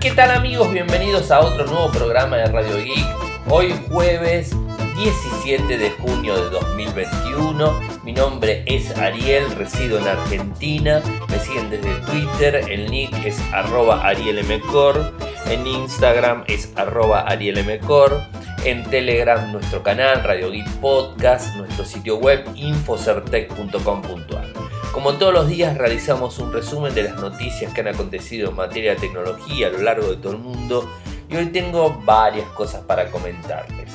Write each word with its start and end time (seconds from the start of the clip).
¿Qué 0.00 0.10
tal 0.12 0.30
amigos? 0.30 0.72
Bienvenidos 0.72 1.30
a 1.30 1.40
otro 1.40 1.66
nuevo 1.66 1.90
programa 1.90 2.38
de 2.38 2.46
Radio 2.46 2.78
Geek. 2.78 3.06
Hoy 3.50 3.74
jueves 3.90 4.56
17 4.96 5.76
de 5.76 5.90
junio 5.90 6.42
de 6.42 6.48
2021. 6.48 7.80
Mi 8.02 8.14
nombre 8.14 8.64
es 8.64 8.96
Ariel, 8.96 9.50
resido 9.56 9.98
en 9.98 10.08
Argentina. 10.08 11.02
Me 11.28 11.38
siguen 11.38 11.68
desde 11.68 11.92
Twitter, 12.06 12.64
el 12.70 12.90
nick 12.90 13.12
es 13.26 13.38
arroba 13.52 14.06
arielmcor. 14.06 15.12
En 15.50 15.66
Instagram 15.66 16.44
es 16.46 16.72
arroba 16.76 17.20
arielmcor. 17.20 18.22
En 18.64 18.84
Telegram 18.84 19.52
nuestro 19.52 19.82
canal 19.82 20.24
Radio 20.24 20.50
Geek 20.50 20.66
Podcast, 20.80 21.56
nuestro 21.56 21.84
sitio 21.84 22.16
web 22.16 22.42
infocertec.com.ar. 22.54 24.59
Como 24.92 25.18
todos 25.18 25.32
los 25.32 25.48
días 25.48 25.78
realizamos 25.78 26.40
un 26.40 26.52
resumen 26.52 26.92
de 26.94 27.04
las 27.04 27.14
noticias 27.14 27.72
que 27.72 27.80
han 27.80 27.86
acontecido 27.86 28.50
en 28.50 28.56
materia 28.56 28.94
de 28.94 29.00
tecnología 29.00 29.68
a 29.68 29.70
lo 29.70 29.78
largo 29.78 30.08
de 30.08 30.16
todo 30.16 30.32
el 30.32 30.38
mundo 30.38 30.90
y 31.28 31.36
hoy 31.36 31.46
tengo 31.46 32.02
varias 32.04 32.48
cosas 32.50 32.82
para 32.82 33.08
comentarles. 33.08 33.92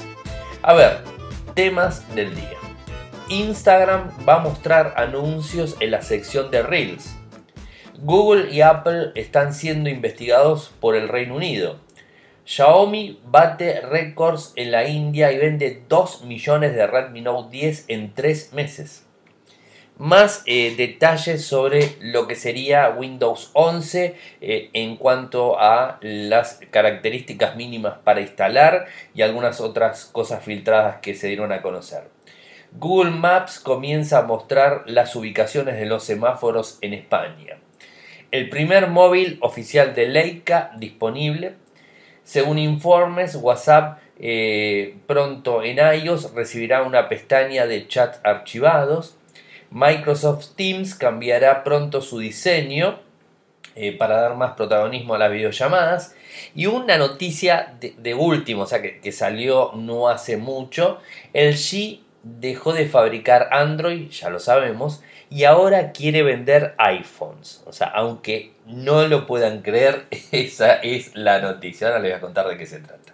A 0.61 0.73
ver, 0.73 0.99
temas 1.53 2.15
del 2.15 2.33
día. 2.33 2.57
Instagram 3.27 4.09
va 4.27 4.35
a 4.35 4.39
mostrar 4.39 4.93
anuncios 4.95 5.75
en 5.81 5.91
la 5.91 6.01
sección 6.01 6.49
de 6.49 6.63
Reels. 6.63 7.13
Google 7.99 8.49
y 8.49 8.61
Apple 8.61 9.11
están 9.15 9.53
siendo 9.53 9.89
investigados 9.89 10.71
por 10.79 10.95
el 10.95 11.09
Reino 11.09 11.35
Unido. 11.35 11.77
Xiaomi 12.45 13.19
bate 13.25 13.81
récords 13.81 14.53
en 14.55 14.71
la 14.71 14.87
India 14.87 15.33
y 15.33 15.39
vende 15.39 15.83
2 15.89 16.23
millones 16.23 16.73
de 16.73 16.87
Redmi 16.87 17.19
Note 17.19 17.49
10 17.51 17.85
en 17.89 18.13
3 18.13 18.53
meses 18.53 19.04
más 19.97 20.43
eh, 20.45 20.75
detalles 20.75 21.45
sobre 21.45 21.95
lo 22.01 22.27
que 22.27 22.35
sería 22.35 22.89
Windows 22.89 23.51
11 23.53 24.15
eh, 24.41 24.69
en 24.73 24.97
cuanto 24.97 25.59
a 25.59 25.99
las 26.01 26.59
características 26.69 27.55
mínimas 27.55 27.95
para 28.03 28.21
instalar 28.21 28.87
y 29.13 29.21
algunas 29.21 29.61
otras 29.61 30.05
cosas 30.05 30.43
filtradas 30.43 30.97
que 30.97 31.15
se 31.15 31.27
dieron 31.27 31.51
a 31.51 31.61
conocer. 31.61 32.09
Google 32.73 33.11
Maps 33.11 33.59
comienza 33.59 34.19
a 34.19 34.23
mostrar 34.23 34.83
las 34.85 35.15
ubicaciones 35.15 35.79
de 35.79 35.85
los 35.85 36.03
semáforos 36.03 36.77
en 36.81 36.93
España. 36.93 37.57
El 38.31 38.49
primer 38.49 38.89
móvil 38.89 39.37
oficial 39.41 39.95
de 39.95 40.07
Leica 40.07 40.71
disponible. 40.77 41.53
Según 42.23 42.57
informes, 42.57 43.35
WhatsApp 43.35 43.99
eh, 44.19 44.97
pronto 45.07 45.63
en 45.63 45.77
iOS 45.77 46.33
recibirá 46.33 46.83
una 46.83 47.07
pestaña 47.07 47.65
de 47.65 47.87
chat 47.87 48.17
archivados. 48.25 49.15
Microsoft 49.71 50.55
Teams 50.55 50.95
cambiará 50.95 51.63
pronto 51.63 52.01
su 52.01 52.19
diseño 52.19 52.99
eh, 53.77 53.91
para 53.91 54.21
dar 54.21 54.35
más 54.35 54.53
protagonismo 54.53 55.15
a 55.15 55.17
las 55.17 55.31
videollamadas. 55.31 56.15
Y 56.55 56.65
una 56.67 56.97
noticia 56.97 57.75
de, 57.79 58.13
último, 58.13 58.63
o 58.63 58.67
sea 58.67 58.81
que, 58.81 59.11
salió 59.11 59.71
no 59.75 60.07
hace 60.07 60.37
mucho, 60.37 60.99
el 61.33 61.55
G 61.55 61.99
dejó 62.23 62.73
de 62.73 62.87
fabricar 62.87 63.49
Android, 63.51 64.09
ya 64.09 64.29
lo 64.29 64.39
sabemos, 64.39 65.03
y 65.29 65.43
ahora 65.43 65.91
quiere 65.91 66.23
vender 66.23 66.73
iPhones. 66.77 67.63
O 67.65 67.73
sea, 67.73 67.87
aunque 67.87 68.53
no 68.65 69.07
lo 69.07 69.27
puedan 69.27 69.61
creer, 69.61 70.05
esa 70.31 70.75
es 70.75 71.13
la 71.15 71.39
noticia. 71.39 71.87
Ahora 71.87 71.99
les 71.99 72.11
voy 72.11 72.17
a 72.17 72.21
contar 72.21 72.47
de 72.47 72.57
qué 72.57 72.65
se 72.65 72.79
trata. 72.79 73.11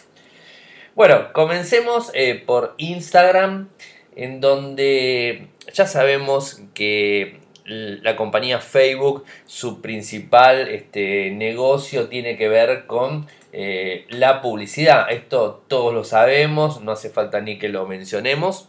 Bueno, 0.94 1.34
comencemos 1.34 2.12
eh, 2.14 2.36
por 2.36 2.76
Instagram 2.78 3.70
en 4.16 4.42
donde 4.42 5.48
ya 5.74 5.86
sabemos 5.86 6.62
que 6.74 7.40
la 7.66 8.16
compañía 8.16 8.60
Facebook, 8.60 9.26
su 9.46 9.82
principal 9.82 10.68
este, 10.68 11.32
negocio 11.32 12.08
tiene 12.08 12.38
que 12.38 12.50
ver 12.50 12.86
con 12.88 13.28
eh, 13.54 14.06
la 14.10 14.42
publicidad. 14.42 15.12
Esto 15.12 15.64
todos 15.68 15.94
lo 15.94 16.04
sabemos, 16.04 16.82
no 16.82 16.92
hace 16.92 17.10
falta 17.10 17.42
ni 17.42 17.58
que 17.58 17.70
lo 17.70 17.86
mencionemos. 17.86 18.68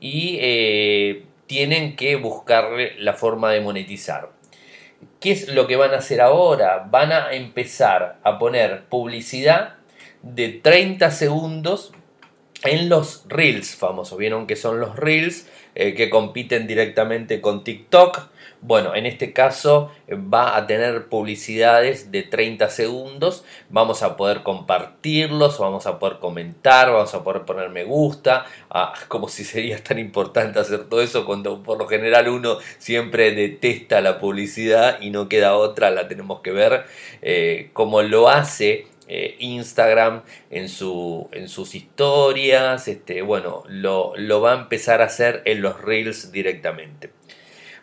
Y 0.00 0.38
eh, 0.40 1.24
tienen 1.46 1.96
que 1.96 2.16
buscarle 2.16 2.94
la 2.98 3.14
forma 3.14 3.50
de 3.50 3.60
monetizar. 3.60 4.30
¿Qué 5.20 5.32
es 5.32 5.48
lo 5.48 5.66
que 5.66 5.76
van 5.76 5.92
a 5.92 5.98
hacer 5.98 6.20
ahora? 6.20 6.86
Van 6.90 7.12
a 7.12 7.32
empezar 7.32 8.18
a 8.22 8.38
poner 8.38 8.84
publicidad 8.84 9.74
de 10.22 10.48
30 10.48 11.10
segundos 11.10 11.92
en 12.64 12.88
los 12.88 13.24
Reels 13.28 13.76
famosos. 13.76 14.18
Vieron 14.18 14.46
que 14.46 14.56
son 14.56 14.80
los 14.80 14.96
Reels 14.96 15.48
eh, 15.80 15.94
que 15.94 16.10
compiten 16.10 16.66
directamente 16.66 17.40
con 17.40 17.62
TikTok. 17.62 18.30
Bueno, 18.60 18.96
en 18.96 19.06
este 19.06 19.32
caso 19.32 19.92
eh, 20.08 20.16
va 20.16 20.56
a 20.56 20.66
tener 20.66 21.06
publicidades 21.06 22.10
de 22.10 22.24
30 22.24 22.68
segundos. 22.68 23.44
Vamos 23.70 24.02
a 24.02 24.16
poder 24.16 24.42
compartirlos, 24.42 25.60
vamos 25.60 25.86
a 25.86 26.00
poder 26.00 26.18
comentar, 26.18 26.90
vamos 26.90 27.14
a 27.14 27.22
poder 27.22 27.42
poner 27.42 27.70
me 27.70 27.84
gusta. 27.84 28.44
Ah, 28.70 28.92
como 29.06 29.28
si 29.28 29.44
sería 29.44 29.80
tan 29.80 30.00
importante 30.00 30.58
hacer 30.58 30.88
todo 30.88 31.00
eso 31.00 31.24
cuando 31.24 31.62
por 31.62 31.78
lo 31.78 31.86
general 31.86 32.28
uno 32.28 32.58
siempre 32.78 33.30
detesta 33.30 34.00
la 34.00 34.18
publicidad 34.18 35.00
y 35.00 35.10
no 35.10 35.28
queda 35.28 35.54
otra, 35.54 35.92
la 35.92 36.08
tenemos 36.08 36.40
que 36.40 36.50
ver. 36.50 36.86
Eh, 37.22 37.70
como 37.72 38.02
lo 38.02 38.28
hace 38.28 38.88
eh, 39.10 39.36
Instagram 39.38 40.22
en, 40.50 40.68
su, 40.68 41.28
en 41.32 41.48
sus 41.48 41.74
historias, 41.74 42.88
este, 42.88 43.22
bueno, 43.22 43.64
lo, 43.66 44.40
va 44.42 44.52
a 44.52 44.60
empezar 44.60 45.00
a 45.00 45.06
hacer 45.06 45.40
en 45.46 45.62
los 45.62 45.80
reels 45.80 46.30
directamente. 46.30 47.10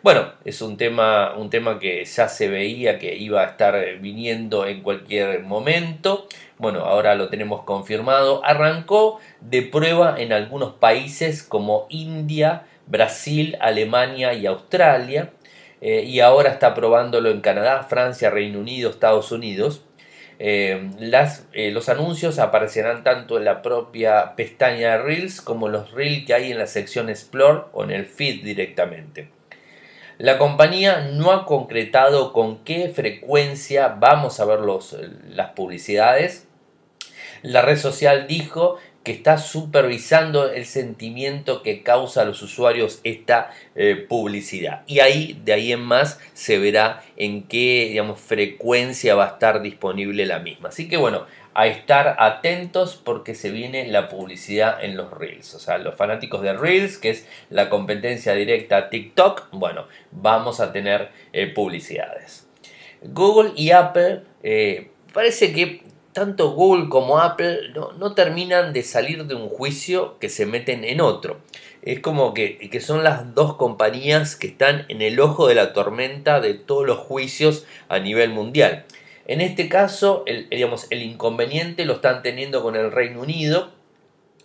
Bueno, 0.04 0.34
es 0.44 0.62
un 0.62 0.76
tema, 0.76 1.34
un 1.36 1.50
tema 1.50 1.80
que 1.80 2.04
ya 2.04 2.28
se 2.28 2.48
veía 2.48 3.00
que 3.00 3.16
iba 3.16 3.42
a 3.42 3.46
estar 3.46 3.98
viniendo 3.98 4.64
en 4.66 4.82
cualquier 4.82 5.42
momento. 5.42 6.28
Bueno, 6.58 6.84
ahora 6.84 7.16
lo 7.16 7.28
tenemos 7.28 7.64
confirmado. 7.64 8.44
Arrancó 8.44 9.18
de 9.40 9.62
prueba 9.62 10.14
en 10.16 10.32
algunos 10.32 10.74
países 10.74 11.42
como 11.42 11.86
India, 11.88 12.66
Brasil, 12.86 13.56
Alemania 13.60 14.32
y 14.32 14.46
Australia. 14.46 15.32
Eh, 15.80 16.04
y 16.04 16.20
ahora 16.20 16.50
está 16.50 16.72
probándolo 16.72 17.30
en 17.30 17.40
Canadá, 17.40 17.82
Francia, 17.82 18.30
Reino 18.30 18.60
Unido, 18.60 18.90
Estados 18.90 19.32
Unidos. 19.32 19.82
Eh, 20.38 20.90
las, 20.98 21.46
eh, 21.52 21.70
los 21.70 21.88
anuncios 21.88 22.38
aparecerán 22.38 23.04
tanto 23.04 23.38
en 23.38 23.44
la 23.44 23.62
propia 23.62 24.34
pestaña 24.36 24.92
de 24.92 24.98
Reels 24.98 25.40
como 25.40 25.68
los 25.68 25.92
Reels 25.92 26.26
que 26.26 26.34
hay 26.34 26.52
en 26.52 26.58
la 26.58 26.66
sección 26.66 27.08
Explore 27.08 27.64
o 27.72 27.84
en 27.84 27.90
el 27.90 28.04
feed 28.04 28.44
directamente. 28.44 29.30
La 30.18 30.38
compañía 30.38 31.10
no 31.12 31.30
ha 31.32 31.44
concretado 31.44 32.32
con 32.32 32.64
qué 32.64 32.88
frecuencia 32.88 33.88
vamos 33.88 34.40
a 34.40 34.46
ver 34.46 34.60
los, 34.60 34.96
las 35.28 35.50
publicidades. 35.50 36.46
La 37.42 37.60
red 37.60 37.76
social 37.76 38.26
dijo 38.26 38.76
que 39.06 39.12
está 39.12 39.38
supervisando 39.38 40.50
el 40.50 40.66
sentimiento 40.66 41.62
que 41.62 41.84
causa 41.84 42.22
a 42.22 42.24
los 42.24 42.42
usuarios 42.42 42.98
esta 43.04 43.52
eh, 43.76 43.94
publicidad. 43.94 44.82
Y 44.88 44.98
ahí, 44.98 45.40
de 45.44 45.52
ahí 45.52 45.70
en 45.70 45.82
más, 45.82 46.18
se 46.34 46.58
verá 46.58 47.04
en 47.16 47.44
qué 47.44 47.86
digamos, 47.88 48.18
frecuencia 48.18 49.14
va 49.14 49.26
a 49.26 49.28
estar 49.34 49.62
disponible 49.62 50.26
la 50.26 50.40
misma. 50.40 50.70
Así 50.70 50.88
que 50.88 50.96
bueno, 50.96 51.24
a 51.54 51.68
estar 51.68 52.16
atentos 52.18 52.96
porque 52.96 53.36
se 53.36 53.52
viene 53.52 53.86
la 53.86 54.08
publicidad 54.08 54.82
en 54.82 54.96
los 54.96 55.12
Reels. 55.12 55.54
O 55.54 55.60
sea, 55.60 55.78
los 55.78 55.94
fanáticos 55.94 56.42
de 56.42 56.54
Reels, 56.54 56.98
que 56.98 57.10
es 57.10 57.28
la 57.48 57.70
competencia 57.70 58.32
directa 58.32 58.76
a 58.76 58.90
TikTok, 58.90 59.50
bueno, 59.52 59.86
vamos 60.10 60.58
a 60.58 60.72
tener 60.72 61.10
eh, 61.32 61.46
publicidades. 61.46 62.48
Google 63.02 63.52
y 63.54 63.70
Apple 63.70 64.22
eh, 64.42 64.90
parece 65.12 65.52
que 65.52 65.82
tanto 66.16 66.52
Google 66.52 66.88
como 66.88 67.18
Apple 67.18 67.74
no, 67.74 68.14
terminan 68.14 68.72
de 68.72 68.82
salir 68.82 69.26
de 69.26 69.34
un 69.34 69.50
juicio 69.50 70.18
que 70.18 70.30
se 70.30 70.46
meten 70.46 70.82
en 70.82 71.02
otro. 71.02 71.40
Es 71.82 72.00
como 72.00 72.32
que, 72.32 72.70
que, 72.70 72.80
son 72.80 73.04
las 73.04 73.34
dos 73.34 73.56
compañías 73.56 74.34
que 74.34 74.46
están 74.46 74.86
en 74.88 75.02
el 75.02 75.20
ojo 75.20 75.46
de 75.46 75.54
la 75.54 75.74
tormenta 75.74 76.40
de 76.40 76.54
todos 76.54 76.86
los 76.86 76.96
juicios 76.96 77.66
a 77.90 77.98
nivel 77.98 78.30
mundial. 78.30 78.86
En 79.26 79.42
este 79.42 79.68
caso, 79.68 80.24
digamos, 80.50 80.86
el 80.88 81.02
inconveniente 81.02 81.84
lo 81.84 81.92
están 81.92 82.22
teniendo 82.22 82.62
con 82.62 82.76
el 82.76 82.90
Reino 82.90 83.20
Unido 83.20 83.72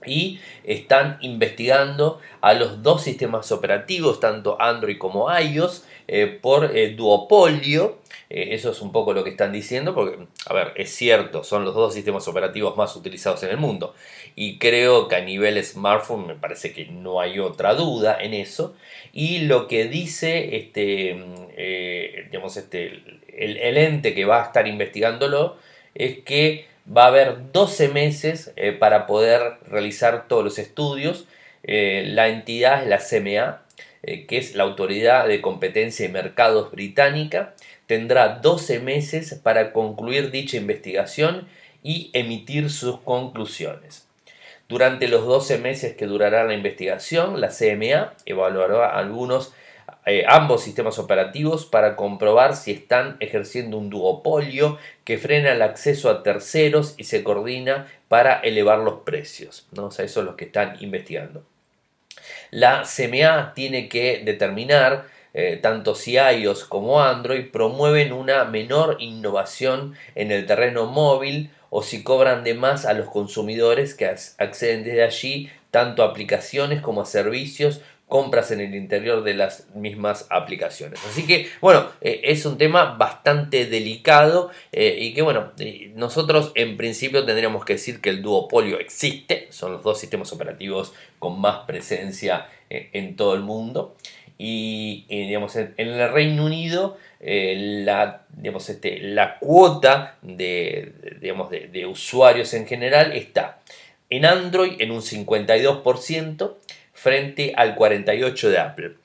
y 0.06 0.42
están 0.66 1.20
investigando 1.22 2.20
a 2.42 2.54
los 2.54 2.84
dos 2.84 3.02
sistemas 3.02 3.50
operativos, 3.54 4.20
tanto 4.20 4.62
Android 4.62 4.98
como 4.98 5.34
iOS, 5.34 5.86
eh, 6.08 6.28
por 6.42 6.76
eh, 6.76 6.90
duopolio 6.96 8.02
eh, 8.34 8.56
eso 8.56 8.72
es 8.72 8.82
un 8.82 8.94
poco 8.94 9.12
lo 9.12 9.26
que 9.26 9.32
están 9.32 9.52
diciendo, 9.52 9.94
porque, 9.94 10.26
a 10.46 10.54
ver, 10.54 10.72
es 10.78 10.96
cierto, 10.96 11.44
son 11.44 11.66
los 11.66 11.76
dos 11.76 11.94
sistemas 11.94 12.26
operativos 12.30 12.78
más 12.78 12.96
utilizados 12.96 13.44
en 13.44 13.50
el 13.50 13.58
mundo. 13.58 13.94
Y 14.38 14.58
creo 14.58 15.10
que 15.10 15.18
a 15.18 15.22
nivel 15.22 15.62
smartphone 15.62 16.28
me 16.28 16.36
parece 16.36 16.72
que 16.72 16.86
no 16.86 17.20
hay 17.20 17.40
otra 17.40 17.76
duda 17.76 18.18
en 18.22 18.34
eso. 18.34 18.74
Y 19.12 19.40
lo 19.40 19.68
que 19.68 19.86
dice 19.86 20.56
este, 20.56 21.22
eh, 21.58 22.28
digamos, 22.32 22.56
este, 22.56 23.04
el, 23.38 23.78
ente 23.78 24.14
que 24.14 24.24
va 24.24 24.42
a 24.44 24.46
estar 24.46 24.66
investigándolo 24.66 25.58
es 25.94 26.20
que 26.20 26.68
va 26.88 27.04
a 27.06 27.08
haber 27.08 27.52
12 27.52 27.90
meses 27.90 28.54
para 28.80 29.08
poder 29.08 29.58
realizar 29.68 30.30
todos 30.30 30.44
los 30.44 30.58
estudios. 30.58 31.28
la 31.64 32.30
entidad 32.30 32.82
es 32.84 32.88
la 32.88 33.00
CMA 33.00 33.61
eh, 34.04 34.26
que 34.26 34.38
es 34.38 34.56
la 34.56 34.64
Autoridad 34.64 35.28
de 35.28 35.42
Competencia 35.42 36.06
y 36.06 36.10
Mercados 36.10 36.72
británica, 36.72 37.54
tendrá 37.86 38.40
12 38.40 38.80
meses 38.80 39.40
para 39.44 39.74
concluir 39.74 40.32
dicha 40.32 40.58
investigación 40.58 41.48
y 41.84 42.10
emitir 42.14 42.70
sus 42.70 43.00
conclusiones. 43.00 44.08
Durante 44.68 45.08
los 45.08 45.26
12 45.26 45.58
meses 45.58 45.96
que 45.96 46.06
durará 46.08 46.46
la 46.46 46.54
investigación, 46.54 47.42
la 47.42 47.50
CMA 47.50 48.14
evaluará 48.26 48.98
algunos 48.98 49.54
eh, 50.06 50.24
ambos 50.28 50.64
sistemas 50.64 50.98
operativos 50.98 51.66
para 51.66 51.96
comprobar 51.96 52.56
si 52.56 52.72
están 52.72 53.18
ejerciendo 53.20 53.78
un 53.78 53.90
duopolio 53.90 54.80
que 55.04 55.20
frena 55.20 55.52
el 55.52 55.62
acceso 55.62 56.10
a 56.10 56.24
terceros 56.24 56.96
y 56.98 57.04
se 57.04 57.24
coordina 57.24 57.88
para 58.08 58.40
elevar 58.40 58.80
los 58.80 59.02
precios. 59.02 59.68
¿no? 59.74 59.86
O 59.88 59.92
sea, 59.92 60.06
eso 60.06 60.22
es 60.22 60.26
lo 60.26 60.36
que 60.36 60.46
están 60.46 60.78
investigando. 60.80 61.44
La 62.50 62.84
CMA 62.84 63.54
tiene 63.54 63.90
que 63.90 64.22
determinar 64.24 65.06
eh, 65.34 65.58
tanto 65.62 65.96
si 65.96 66.16
iOS 66.16 66.66
como 66.66 67.02
Android 67.02 67.50
promueven 67.52 68.12
una 68.12 68.44
menor 68.44 68.98
innovación 69.00 69.96
en 70.16 70.32
el 70.32 70.46
terreno 70.46 70.88
móvil 70.88 71.52
o 71.70 71.84
si 71.84 72.04
cobran 72.04 72.44
de 72.44 72.54
más 72.54 72.86
a 72.86 72.94
los 72.94 73.08
consumidores 73.10 73.96
que 73.96 74.06
acceden 74.06 74.84
desde 74.84 75.04
allí 75.04 75.50
tanto 75.72 76.04
a 76.04 76.08
aplicaciones 76.08 76.82
como 76.82 77.02
a 77.02 77.06
servicios 77.06 77.82
compras 78.12 78.52
en 78.52 78.60
el 78.60 78.76
interior 78.76 79.24
de 79.24 79.34
las 79.34 79.74
mismas 79.74 80.28
aplicaciones. 80.30 81.00
Así 81.08 81.26
que, 81.26 81.48
bueno, 81.62 81.88
eh, 82.02 82.20
es 82.26 82.46
un 82.46 82.58
tema 82.58 82.96
bastante 83.00 83.66
delicado 83.66 84.52
eh, 84.72 84.98
y 85.00 85.14
que, 85.14 85.22
bueno, 85.22 85.54
nosotros 85.96 86.52
en 86.56 86.76
principio 86.76 87.26
tendríamos 87.26 87.66
que 87.66 87.74
decir 87.74 88.02
que 88.02 88.10
el 88.10 88.22
duopolio 88.22 88.80
existe, 88.80 89.48
son 89.50 89.72
los 89.72 89.82
dos 89.82 90.00
sistemas 90.00 90.32
operativos 90.34 90.94
con 91.20 91.40
más 91.40 91.66
presencia 91.66 92.48
en 92.70 93.18
todo 93.18 93.36
el 93.36 93.42
mundo 93.42 93.96
y, 94.44 95.06
digamos, 95.08 95.56
en, 95.56 95.76
el 95.78 96.12
Reino 96.12 96.46
Unido 96.46 96.98
eh, 97.20 97.84
la, 97.86 98.24
digamos, 98.36 98.68
este, 98.72 98.98
la 99.00 99.38
cuota 99.38 100.18
de, 100.24 100.94
digamos, 101.22 101.52
de, 101.52 101.86
usuarios 101.86 102.56
en 102.56 102.66
general 102.66 103.12
está 103.12 103.60
en 104.10 104.26
Android 104.26 104.82
en 104.82 104.90
un 104.90 105.02
52% 105.02 106.56
frente 107.02 107.54
al 107.56 107.76
48% 107.76 108.50
de 108.50 108.58
Apple 108.60 108.96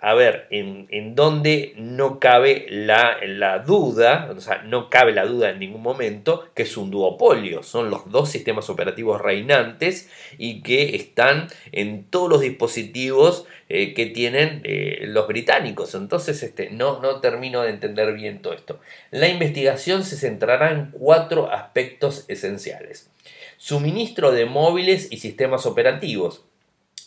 a 0.00 0.14
ver, 0.14 0.46
en, 0.50 0.86
en 0.90 1.16
donde 1.16 1.72
no 1.76 2.20
cabe 2.20 2.66
la, 2.70 3.16
la, 3.26 3.58
duda, 3.58 4.32
o 4.34 4.40
sea, 4.40 4.62
no 4.62 4.90
cabe 4.90 5.12
la 5.12 5.26
duda 5.26 5.50
en 5.50 5.58
ningún 5.58 5.82
momento 5.82 6.48
que 6.54 6.62
es 6.62 6.76
un 6.76 6.92
duopolio, 6.92 7.64
son 7.64 7.90
los 7.90 8.08
dos 8.08 8.30
sistemas 8.30 8.70
operativos 8.70 9.20
reinantes 9.20 10.08
y 10.38 10.62
que 10.62 10.94
están 10.94 11.48
en 11.72 12.04
todos 12.04 12.30
los 12.30 12.40
dispositivos 12.42 13.46
eh, 13.68 13.92
que 13.92 14.06
tienen 14.06 14.60
eh, 14.62 15.00
los 15.08 15.26
británicos. 15.26 15.96
Entonces, 15.96 16.44
este, 16.44 16.70
no, 16.70 17.00
no 17.00 17.20
termino 17.20 17.62
de 17.62 17.70
entender 17.70 18.14
bien 18.14 18.40
todo 18.40 18.52
esto. 18.52 18.78
La 19.10 19.28
investigación 19.28 20.04
se 20.04 20.16
centrará 20.16 20.70
en 20.70 20.92
cuatro 20.92 21.50
aspectos 21.50 22.24
esenciales. 22.28 23.10
Suministro 23.56 24.30
de 24.30 24.46
móviles 24.46 25.08
y 25.10 25.16
sistemas 25.16 25.66
operativos. 25.66 26.44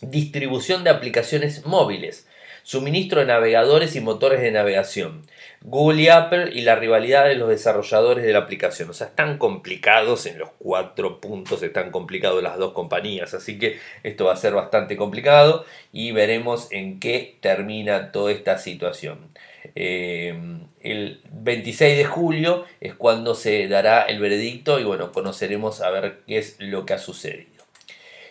Distribución 0.01 0.83
de 0.83 0.89
aplicaciones 0.89 1.65
móviles 1.65 2.27
suministro 2.63 3.21
de 3.21 3.27
navegadores 3.27 3.95
y 3.95 4.01
motores 4.01 4.41
de 4.41 4.51
navegación, 4.51 5.23
Google 5.61 6.01
y 6.03 6.07
Apple 6.09 6.51
y 6.53 6.61
la 6.61 6.75
rivalidad 6.75 7.25
de 7.25 7.35
los 7.35 7.49
desarrolladores 7.49 8.23
de 8.23 8.33
la 8.33 8.39
aplicación. 8.39 8.89
O 8.89 8.93
sea, 8.93 9.07
están 9.07 9.37
complicados 9.37 10.25
en 10.25 10.39
los 10.39 10.49
cuatro 10.59 11.19
puntos, 11.19 11.63
están 11.63 11.91
complicados 11.91 12.41
las 12.43 12.57
dos 12.57 12.73
compañías, 12.73 13.33
así 13.33 13.57
que 13.57 13.79
esto 14.03 14.25
va 14.25 14.33
a 14.33 14.37
ser 14.37 14.53
bastante 14.53 14.95
complicado 14.95 15.65
y 15.91 16.11
veremos 16.11 16.67
en 16.71 16.99
qué 16.99 17.37
termina 17.41 18.11
toda 18.11 18.31
esta 18.31 18.57
situación. 18.57 19.29
Eh, 19.75 20.35
el 20.81 21.21
26 21.31 21.97
de 21.97 22.05
julio 22.05 22.65
es 22.79 22.95
cuando 22.95 23.35
se 23.35 23.67
dará 23.67 24.03
el 24.03 24.19
veredicto 24.19 24.79
y 24.79 24.83
bueno, 24.83 25.11
conoceremos 25.11 25.81
a 25.81 25.89
ver 25.91 26.21
qué 26.27 26.39
es 26.39 26.55
lo 26.59 26.85
que 26.85 26.93
ha 26.93 26.97
sucedido. 26.97 27.50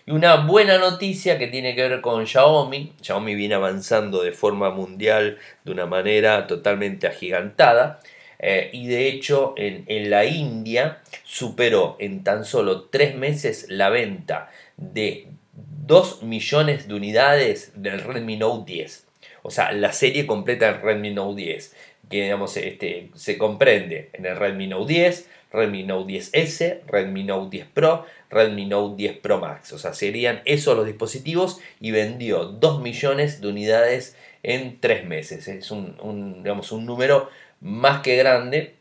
Y 0.06 0.12
una 0.12 0.36
buena 0.46 0.78
noticia 0.78 1.38
que 1.38 1.46
tiene 1.46 1.74
que 1.74 1.88
ver 1.88 2.00
con 2.00 2.26
Xiaomi. 2.26 2.94
Xiaomi 3.00 3.34
viene 3.34 3.54
avanzando 3.54 4.22
de 4.22 4.32
forma 4.32 4.70
mundial 4.70 5.38
de 5.64 5.72
una 5.72 5.86
manera 5.86 6.46
totalmente 6.46 7.06
agigantada. 7.06 8.00
Eh, 8.38 8.70
y 8.72 8.86
de 8.86 9.08
hecho 9.08 9.52
en, 9.58 9.84
en, 9.86 10.08
la 10.08 10.24
India 10.24 11.02
superó 11.24 11.96
en 11.98 12.24
tan 12.24 12.46
solo 12.46 12.84
tres 12.84 13.14
meses 13.14 13.66
la 13.68 13.90
venta 13.90 14.48
de 14.78 15.28
2 15.52 16.22
millones 16.22 16.88
de 16.88 16.94
unidades 16.94 17.72
del 17.74 18.00
Redmi 18.00 18.36
Note 18.36 18.72
10. 18.72 19.06
O 19.42 19.50
sea, 19.50 19.72
la 19.72 19.92
serie 19.92 20.26
completa 20.26 20.72
del 20.72 20.80
Redmi 20.80 21.12
Note 21.12 21.42
10. 21.42 21.74
Que 22.10 22.24
digamos, 22.24 22.56
este, 22.58 23.10
se 23.14 23.38
comprende 23.38 24.10
en 24.12 24.26
el 24.26 24.36
Redmi 24.36 24.66
Note 24.66 24.92
10, 24.92 25.28
Redmi 25.52 25.84
Note 25.84 26.12
10S, 26.12 26.80
Redmi 26.86 27.24
Note 27.24 27.56
10 27.56 27.66
Pro, 27.72 28.06
Redmi 28.30 28.66
Note 28.66 28.96
10 28.96 29.18
Pro 29.18 29.38
Max. 29.38 29.72
O 29.72 29.78
sea, 29.78 29.94
serían 29.94 30.42
esos 30.44 30.76
los 30.76 30.86
dispositivos 30.86 31.60
y 31.80 31.90
vendió 31.90 32.44
2 32.44 32.82
millones 32.82 33.40
de 33.40 33.48
unidades 33.48 34.16
en 34.42 34.80
3 34.80 35.06
meses. 35.06 35.48
Es 35.48 35.70
un, 35.70 36.42
digamos, 36.42 36.72
un 36.72 36.86
número 36.86 37.30
más 37.60 38.02
que 38.02 38.16
grande. 38.16 38.74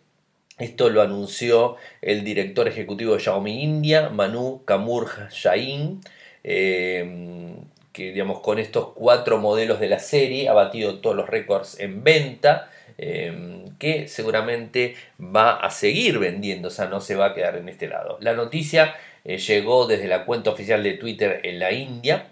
Esto 0.58 0.90
lo 0.90 1.02
anunció 1.02 1.78
el 2.02 2.24
director 2.24 2.68
ejecutivo 2.68 3.14
de 3.14 3.22
Xiaomi 3.22 3.64
India, 3.64 4.10
Manu 4.10 4.64
Kamur 4.66 5.30
Jain, 5.30 6.02
eh, 6.44 7.56
que 7.94 8.12
digamos, 8.12 8.42
con 8.42 8.60
estos 8.60 8.90
cuatro 8.94 9.40
modelos 9.40 9.80
de 9.80 9.88
la 9.88 10.00
serie 10.00 10.50
ha 10.50 10.54
batido 10.54 11.00
todos 11.00 11.16
los 11.16 11.30
récords 11.30 11.80
en 11.80 12.04
venta. 12.04 12.70
Eh, 13.02 13.66
que 13.80 14.10
seguramente 14.10 14.96
va 15.20 15.52
a 15.52 15.72
seguir 15.72 16.20
vendiendo, 16.20 16.68
o 16.68 16.72
sea, 16.72 16.86
no 16.86 17.00
se 17.00 17.16
va 17.16 17.28
a 17.28 17.34
quedar 17.34 17.56
en 17.56 17.70
este 17.70 17.88
lado. 17.88 18.18
La 18.20 18.34
noticia 18.34 18.94
eh, 19.24 19.38
llegó 19.38 19.88
desde 19.88 20.08
la 20.08 20.26
cuenta 20.26 20.50
oficial 20.52 20.84
de 20.84 20.94
Twitter 20.94 21.40
en 21.44 21.60
la 21.60 21.72
India. 21.72 22.28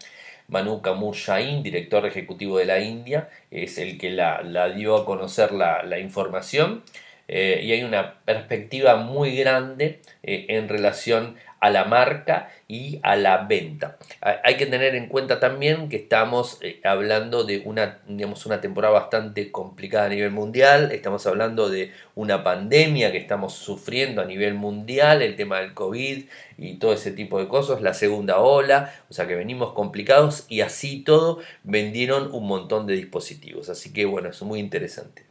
Manu 0.50 0.82
Kamu 0.82 1.14
director 1.62 2.06
ejecutivo 2.06 2.58
de 2.58 2.66
la 2.66 2.80
India, 2.80 3.30
es 3.52 3.78
el 3.78 3.98
que 3.98 4.12
la, 4.12 4.42
dio 4.76 4.96
a 4.96 5.06
conocer 5.06 5.52
la, 5.52 6.00
información. 6.00 6.84
Eh, 7.28 7.62
y 7.64 7.74
hay 7.74 7.84
una 7.84 8.20
perspectiva 8.24 8.96
muy 8.96 9.36
grande 9.36 10.00
eh, 10.24 10.46
en 10.50 10.70
relación 10.70 11.36
a 11.60 11.70
la 11.70 11.86
marca 11.86 12.50
y 12.68 13.00
a 13.04 13.16
la 13.16 13.38
venta. 13.46 13.98
Hay 14.44 14.58
que 14.58 14.66
tener 14.66 14.96
en 14.96 15.08
cuenta 15.08 15.40
también 15.40 15.90
que 15.90 15.96
estamos 15.96 16.60
eh, 16.62 16.80
hablando 16.84 17.44
de 17.44 17.62
una, 17.66 18.00
digamos, 18.08 18.46
una 18.46 18.62
temporada 18.62 18.94
bastante 18.94 19.52
complicada 19.52 20.06
a 20.06 20.10
nivel 20.10 20.32
mundial, 20.32 20.92
estamos 20.92 21.26
hablando 21.26 21.70
de 21.70 21.92
una 22.16 22.44
pandemia 22.44 23.12
que 23.12 23.18
estamos 23.18 23.54
sufriendo 23.54 24.22
a 24.22 24.26
nivel 24.26 24.54
mundial, 24.54 25.22
el 25.22 25.36
tema 25.36 25.60
del 25.60 25.74
COVID 25.74 26.26
y 26.58 26.74
todo 26.76 26.94
ese 26.94 27.12
tipo 27.12 27.40
de 27.40 27.48
cosas, 27.48 27.82
la 27.82 27.94
segunda 27.94 28.38
ola, 28.40 28.94
o 29.10 29.14
sea 29.14 29.28
que 29.28 29.36
venimos 29.36 29.74
complicados 29.74 30.46
y 30.50 30.62
así 30.62 31.04
todo 31.04 31.40
vendieron 31.64 32.34
un 32.34 32.48
montón 32.48 32.86
de 32.86 32.96
dispositivos, 32.96 33.70
así 33.70 33.94
que 33.94 34.06
bueno, 34.06 34.30
es 34.30 34.42
muy 34.42 34.60
interesante. 34.60 35.26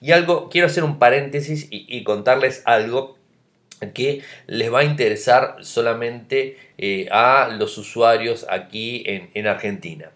Y 0.00 0.12
algo, 0.12 0.50
quiero 0.50 0.66
hacer 0.66 0.84
un 0.84 0.98
paréntesis 0.98 1.68
y, 1.70 1.86
y 1.88 2.04
contarles 2.04 2.62
algo 2.66 3.16
que 3.92 4.22
les 4.46 4.72
va 4.72 4.80
a 4.80 4.84
interesar 4.84 5.56
solamente 5.60 6.56
eh, 6.78 7.08
a 7.10 7.48
los 7.56 7.78
usuarios 7.78 8.46
aquí 8.48 9.04
en, 9.06 9.46
Argentina. 9.46 10.10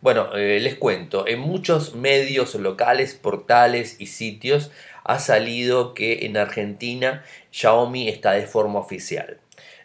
Bueno, 0.00 0.36
eh, 0.36 0.60
les 0.60 0.74
cuento, 0.74 1.26
en 1.26 1.40
muchos 1.40 1.94
medios 1.94 2.54
locales, 2.54 3.14
portales 3.14 3.96
y 4.00 4.06
sitios 4.06 4.70
ha 5.04 5.18
salido 5.18 5.94
que 5.94 6.26
en 6.26 6.36
Argentina 6.36 7.22
Xiaomi 7.52 8.08
está 8.08 8.32
de 8.32 8.46
forma 8.46 8.80
oficial. 8.80 9.38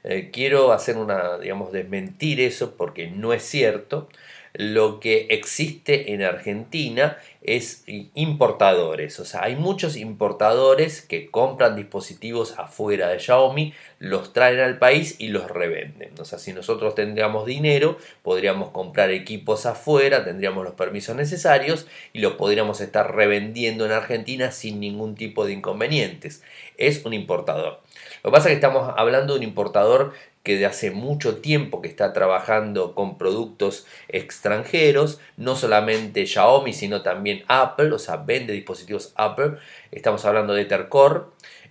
Eh, 0.04 0.30
quiero 0.32 0.72
hacer 0.72 0.98
una, 0.98 1.38
digamos, 1.38 1.72
desmentir 1.72 2.40
eso 2.40 2.76
porque 2.76 3.08
no 3.08 3.34
es 3.34 3.44
cierto 3.44 4.08
lo 4.54 5.00
que 5.00 5.28
existe 5.30 6.14
en 6.14 6.24
Argentina 6.24 7.18
es 7.41 7.84
importadores. 7.88 9.19
O 9.19 9.25
sea, 9.25 9.43
hay 9.43 9.55
muchos 9.55 9.96
importadores 9.96 11.01
que 11.01 11.31
compran 11.31 11.75
dispositivos 11.75 12.58
afuera 12.58 13.10
de 13.10 13.19
Xiaomi, 13.19 13.74
los 14.00 14.32
traen 14.32 14.60
al 14.60 14.79
país 14.79 15.15
y 15.20 15.27
los 15.27 15.51
revenden. 15.51 16.12
O 16.20 16.25
sea, 16.25 16.39
si 16.39 16.53
nosotros 16.53 16.96
tendríamos 16.96 17.46
dinero, 17.46 17.98
podríamos 18.24 18.72
comprar 18.72 19.12
equipos 19.12 19.65
afuera, 19.65 20.24
tendríamos 20.24 20.63
los 20.63 20.74
permisos 20.74 21.15
necesarios 21.15 21.86
y 22.13 22.20
los 22.20 22.34
podríamos 22.34 22.79
estar 22.79 23.13
revendiendo 23.13 23.86
en 23.86 23.91
Argentina 23.91 24.51
sin 24.51 24.79
ningún 24.79 25.15
tipo 25.15 25.46
de 25.46 25.53
inconvenientes. 25.53 26.41
Es 26.77 27.06
un 27.06 27.13
importador. 27.13 27.82
Lo 28.24 28.32
que 28.32 28.36
pasa 28.36 28.48
es 28.48 28.53
que 28.53 28.65
estamos 28.65 28.94
hablando 28.98 29.34
de 29.34 29.39
un 29.39 29.44
importador 29.44 30.13
que 30.44 30.58
de 30.58 30.65
hace 30.65 30.91
mucho 30.91 31.38
tiempo 31.38 31.82
que 31.82 31.89
está 31.89 32.13
trabajando 32.13 32.96
con 32.96 33.18
productos 33.18 33.86
extranjeros, 34.08 35.20
no 35.36 35.56
solamente 35.56 36.25
Xiaomi, 36.25 36.74
sino 36.74 37.01
también 37.01 37.44
Apple, 37.48 37.91
o 37.91 38.00
sea, 38.00 38.18
vende 38.18 38.53
dispositivos 38.53 39.12
Apple. 39.15 39.58
Estamos 39.91 40.24
hablando 40.25 40.53
de 40.53 40.62
Ethercore, 40.62 41.25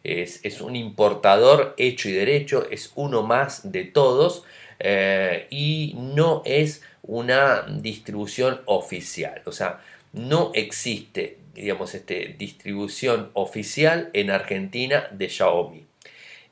es, 0.04 0.60
un 0.60 0.76
importador 0.76 1.74
hecho 1.76 2.08
y 2.08 2.12
derecho, 2.12 2.66
es 2.70 2.92
uno 2.94 3.22
más 3.22 3.70
de 3.72 3.84
todos 3.84 4.44
eh, 4.78 5.46
y 5.50 5.94
no 5.98 6.42
es 6.44 6.82
una 7.02 7.62
distribución 7.68 8.60
oficial. 8.66 9.42
O 9.46 9.52
sea, 9.52 9.80
no 10.12 10.52
existe, 10.54 11.38
digamos, 11.54 11.94
este, 11.94 12.34
distribución 12.38 13.30
oficial 13.34 14.10
en 14.12 14.30
Argentina 14.30 15.08
de 15.12 15.28
Xiaomi. 15.28 15.84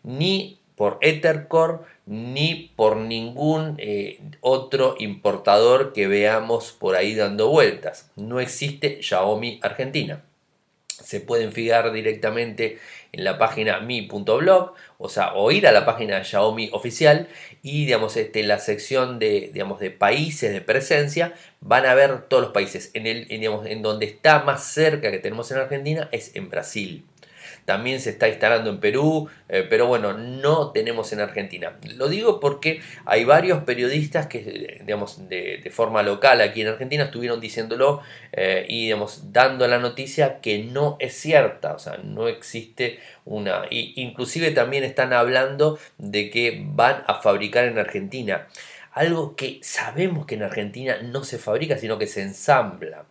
Ni 0.02 0.58
por 0.76 0.98
Ethercore 1.00 1.78
ni 2.06 2.70
por 2.76 2.96
ningún 2.96 3.74
eh, 3.78 4.20
otro 4.40 4.94
importador 4.98 5.92
que 5.92 6.06
veamos 6.06 6.72
por 6.72 6.94
ahí 6.94 7.14
dando 7.14 7.48
vueltas. 7.48 8.10
No 8.14 8.38
existe 8.38 9.02
Xiaomi 9.02 9.58
Argentina. 9.62 10.22
Se 10.86 11.20
pueden 11.20 11.52
fijar 11.52 11.92
directamente 11.92 12.78
en 13.12 13.24
la 13.24 13.38
página 13.38 13.80
mi.blog, 13.80 14.74
o 14.98 15.08
sea, 15.08 15.34
o 15.34 15.50
ir 15.50 15.66
a 15.66 15.72
la 15.72 15.84
página 15.84 16.22
Xiaomi 16.22 16.70
oficial 16.72 17.28
y 17.62 17.86
digamos, 17.86 18.16
este, 18.16 18.40
en 18.40 18.48
la 18.48 18.58
sección 18.58 19.18
de, 19.18 19.50
digamos, 19.52 19.80
de 19.80 19.90
países 19.90 20.52
de 20.52 20.60
presencia 20.60 21.34
van 21.60 21.86
a 21.86 21.94
ver 21.94 22.28
todos 22.28 22.42
los 22.42 22.52
países. 22.52 22.90
En, 22.94 23.06
el, 23.06 23.26
digamos, 23.28 23.66
en 23.66 23.82
donde 23.82 24.06
está 24.06 24.42
más 24.44 24.64
cerca 24.64 25.10
que 25.10 25.18
tenemos 25.18 25.50
en 25.50 25.58
Argentina 25.58 26.08
es 26.12 26.34
en 26.34 26.50
Brasil 26.50 27.04
también 27.66 28.00
se 28.00 28.10
está 28.10 28.28
instalando 28.28 28.70
en 28.70 28.80
Perú, 28.80 29.28
eh, 29.48 29.66
pero 29.68 29.86
bueno, 29.86 30.14
no 30.14 30.70
tenemos 30.70 31.12
en 31.12 31.20
Argentina. 31.20 31.76
Lo 31.96 32.08
digo 32.08 32.40
porque 32.40 32.80
hay 33.04 33.24
varios 33.24 33.64
periodistas 33.64 34.28
que, 34.28 34.78
digamos, 34.80 35.28
de, 35.28 35.68
forma 35.74 36.02
local 36.02 36.40
aquí 36.40 36.62
en 36.62 36.68
Argentina 36.68 37.04
estuvieron 37.04 37.40
diciéndolo 37.40 38.00
eh, 38.32 38.64
y, 38.68 38.84
digamos, 38.84 39.32
dando 39.32 39.66
la 39.66 39.78
noticia 39.78 40.40
que 40.40 40.62
no 40.62 40.96
es 41.00 41.14
cierta, 41.14 41.74
o 41.74 41.78
sea, 41.78 41.98
no 41.98 42.28
existe 42.28 43.00
una... 43.24 43.64
Y 43.68 44.00
inclusive 44.00 44.52
también 44.52 44.84
están 44.84 45.12
hablando 45.12 45.78
de 45.98 46.30
que 46.30 46.62
van 46.64 47.02
a 47.08 47.14
fabricar 47.14 47.64
en 47.64 47.78
Argentina. 47.78 48.46
Algo 48.92 49.34
que 49.34 49.58
sabemos 49.62 50.24
que 50.24 50.36
en 50.36 50.44
Argentina 50.44 50.98
no 51.02 51.24
se 51.24 51.38
fabrica, 51.38 51.76
sino 51.76 51.98
que 51.98 52.06
se 52.06 52.22
ensambla 52.22 53.04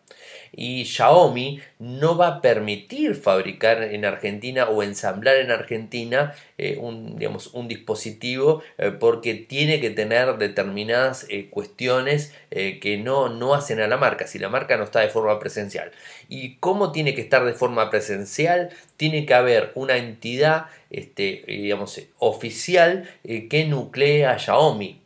y 0.56 0.86
Xiaomi 0.86 1.60
no 1.80 2.18
va 2.18 2.28
a 2.28 2.42
permitir 2.42 3.16
fabricar 3.16 3.84
en 3.84 4.06
Argentina 4.06 4.70
o 4.70 4.84
ensamblar 4.84 5.36
en 5.36 5.52
Argentina 5.52 6.34
eh, 6.58 6.78
un, 6.80 7.18
digamos, 7.18 7.54
un 7.54 7.68
dispositivo 7.68 8.64
eh, 8.78 8.92
porque 8.92 9.34
tiene 9.36 9.82
que 9.82 9.90
tener 9.90 10.38
determinadas 10.38 11.26
eh, 11.30 11.50
cuestiones 11.50 12.34
que 12.56 12.98
no, 12.98 13.28
no 13.28 13.54
hacen 13.54 13.82
a 13.82 13.88
la 13.88 13.98
marca, 13.98 14.28
si 14.28 14.40
la 14.40 14.48
marca 14.48 14.78
no 14.78 14.86
está 14.86 15.02
de 15.02 15.10
forma 15.10 15.38
presencial. 15.40 15.92
¿Y 16.30 16.56
cómo 16.56 16.94
tiene 16.94 17.14
que 17.14 17.20
estar 17.20 17.44
de 17.44 17.54
forma 17.54 17.90
presencial? 17.90 18.70
Tiene 18.96 19.26
que 19.26 19.34
haber 19.34 19.74
una 19.76 19.98
entidad 19.98 20.68
este, 20.90 21.44
digamos, 21.46 22.02
oficial 22.18 23.10
que 23.26 23.66
nuclea 23.66 24.32
a 24.32 24.40
Xiaomi 24.40 25.02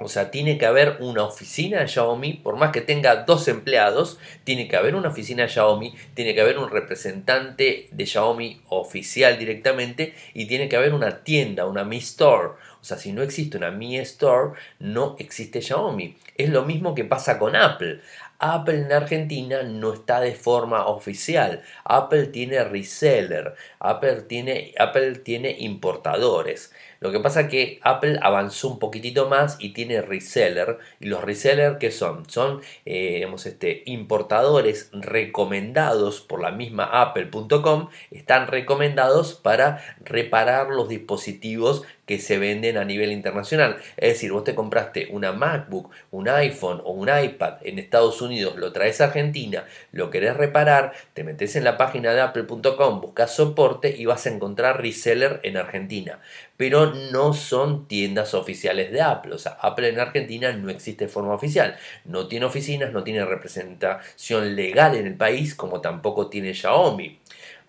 o 0.00 0.08
sea, 0.08 0.30
tiene 0.30 0.56
que 0.56 0.64
haber 0.64 0.96
una 1.00 1.24
oficina 1.24 1.80
de 1.80 1.88
Xiaomi, 1.88 2.34
por 2.34 2.56
más 2.56 2.72
que 2.72 2.80
tenga 2.80 3.24
dos 3.24 3.48
empleados, 3.48 4.18
tiene 4.44 4.66
que 4.66 4.76
haber 4.76 4.94
una 4.94 5.10
oficina 5.10 5.42
de 5.42 5.50
Xiaomi, 5.50 5.94
tiene 6.14 6.34
que 6.34 6.40
haber 6.40 6.58
un 6.58 6.70
representante 6.70 7.88
de 7.90 8.06
Xiaomi 8.06 8.62
oficial 8.70 9.38
directamente 9.38 10.14
y 10.32 10.46
tiene 10.46 10.70
que 10.70 10.76
haber 10.76 10.94
una 10.94 11.22
tienda, 11.22 11.66
una 11.66 11.84
Mi 11.84 11.98
Store. 11.98 12.48
O 12.80 12.84
sea, 12.84 12.96
si 12.96 13.12
no 13.12 13.22
existe 13.22 13.58
una 13.58 13.70
Mi 13.70 13.98
Store, 13.98 14.52
no 14.78 15.16
existe 15.18 15.60
Xiaomi. 15.60 16.16
Es 16.36 16.48
lo 16.48 16.64
mismo 16.64 16.94
que 16.94 17.04
pasa 17.04 17.38
con 17.38 17.54
Apple. 17.54 18.00
Apple 18.40 18.78
en 18.78 18.92
Argentina 18.92 19.62
no 19.62 19.92
está 19.92 20.20
de 20.20 20.34
forma 20.34 20.86
oficial. 20.86 21.62
Apple 21.84 22.26
tiene 22.26 22.64
reseller, 22.64 23.54
Apple 23.78 24.22
tiene, 24.22 24.74
Apple 24.78 25.16
tiene 25.16 25.56
importadores. 25.58 26.72
Lo 27.00 27.10
que 27.10 27.20
pasa 27.20 27.42
es 27.42 27.48
que 27.48 27.80
Apple 27.82 28.18
avanzó 28.20 28.68
un 28.68 28.78
poquitito 28.78 29.26
más 29.26 29.56
y 29.58 29.70
tiene 29.70 30.02
reseller. 30.02 30.78
¿Y 31.00 31.06
los 31.06 31.24
reseller 31.24 31.78
qué 31.78 31.90
son? 31.90 32.28
Son 32.28 32.60
eh, 32.84 33.26
este, 33.46 33.82
importadores 33.86 34.90
recomendados 34.92 36.20
por 36.20 36.42
la 36.42 36.50
misma 36.50 36.84
Apple.com. 36.84 37.88
Están 38.10 38.48
recomendados 38.48 39.34
para 39.34 39.82
reparar 40.04 40.68
los 40.68 40.90
dispositivos 40.90 41.84
que 42.04 42.18
se 42.18 42.38
venden 42.38 42.76
a 42.76 42.84
nivel 42.84 43.12
internacional. 43.12 43.76
Es 43.96 44.14
decir, 44.14 44.32
vos 44.32 44.44
te 44.44 44.54
compraste 44.54 45.08
una 45.10 45.32
MacBook, 45.32 45.90
un 46.10 46.28
iPhone 46.28 46.82
o 46.84 46.90
un 46.90 47.08
iPad 47.08 47.58
en 47.62 47.78
Estados 47.78 48.20
Unidos, 48.20 48.29
lo 48.30 48.72
traes 48.72 49.00
a 49.00 49.04
Argentina, 49.04 49.64
lo 49.92 50.10
querés 50.10 50.36
reparar, 50.36 50.92
te 51.14 51.24
metes 51.24 51.56
en 51.56 51.64
la 51.64 51.76
página 51.76 52.12
de 52.12 52.20
apple.com, 52.20 53.00
buscas 53.00 53.34
soporte 53.34 53.94
y 53.96 54.06
vas 54.06 54.26
a 54.26 54.30
encontrar 54.30 54.80
reseller 54.80 55.40
en 55.42 55.56
Argentina. 55.56 56.20
Pero 56.56 56.92
no 57.12 57.32
son 57.32 57.88
tiendas 57.88 58.34
oficiales 58.34 58.92
de 58.92 59.00
Apple. 59.00 59.34
O 59.34 59.38
sea, 59.38 59.52
Apple 59.60 59.88
en 59.88 59.98
Argentina 59.98 60.52
no 60.52 60.70
existe 60.70 61.06
de 61.06 61.10
forma 61.10 61.34
oficial. 61.34 61.76
No 62.04 62.28
tiene 62.28 62.46
oficinas, 62.46 62.92
no 62.92 63.02
tiene 63.02 63.24
representación 63.24 64.56
legal 64.56 64.94
en 64.96 65.06
el 65.06 65.14
país, 65.14 65.54
como 65.54 65.80
tampoco 65.80 66.28
tiene 66.28 66.54
Xiaomi. 66.54 67.18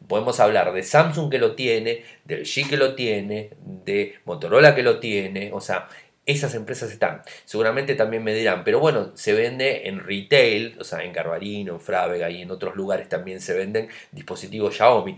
Podemos 0.08 0.40
hablar 0.40 0.74
de 0.74 0.84
Samsung 0.84 1.30
que 1.30 1.38
lo 1.38 1.54
tiene, 1.54 2.04
del 2.26 2.42
G 2.42 2.68
que 2.68 2.76
lo 2.76 2.96
tiene, 2.96 3.52
de 3.86 4.16
Motorola 4.26 4.74
que 4.74 4.82
lo 4.82 5.00
tiene, 5.00 5.52
o 5.54 5.62
sea, 5.62 5.88
esas 6.26 6.54
empresas 6.56 6.92
están. 6.92 7.24
Seguramente 7.46 7.96
también 7.96 8.24
me 8.24 8.34
dirán, 8.34 8.64
pero 8.64 8.80
bueno, 8.80 9.12
se 9.16 9.34
vende 9.34 9.88
en 9.88 10.00
retail, 10.00 10.78
o 10.80 10.84
sea, 10.84 11.04
en 11.04 11.14
Garbarino, 11.14 11.74
en 11.74 11.80
Frávega 11.80 12.30
y 12.30 12.42
en 12.42 12.52
otros 12.52 12.76
lugares 12.76 13.10
también 13.10 13.42
se 13.42 13.54
venden 13.54 13.90
dispositivos 14.12 14.76
Xiaomi 14.76 15.18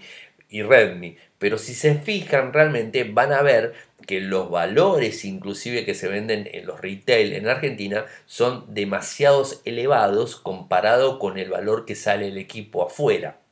y 0.50 0.62
Redmi. 0.62 1.18
Pero 1.40 1.58
si 1.58 1.74
se 1.74 1.96
fijan 1.96 2.54
realmente 2.54 3.04
van 3.04 3.34
a 3.34 3.42
ver 3.42 3.74
que 4.08 4.22
los 4.22 4.50
valores 4.50 5.26
inclusive 5.26 5.86
que 5.86 5.94
se 5.94 6.08
venden 6.08 6.50
en 6.52 6.66
los 6.66 6.80
retail 6.82 7.34
en 7.34 7.48
Argentina 7.48 8.06
son 8.26 8.74
demasiados 8.74 9.62
elevados 9.66 10.36
comparado 10.36 11.20
con 11.20 11.38
el 11.38 11.50
valor 11.50 11.86
que 11.86 11.96
sale 11.96 12.28
el 12.28 12.38
equipo 12.38 12.84
afuera. 12.86 13.43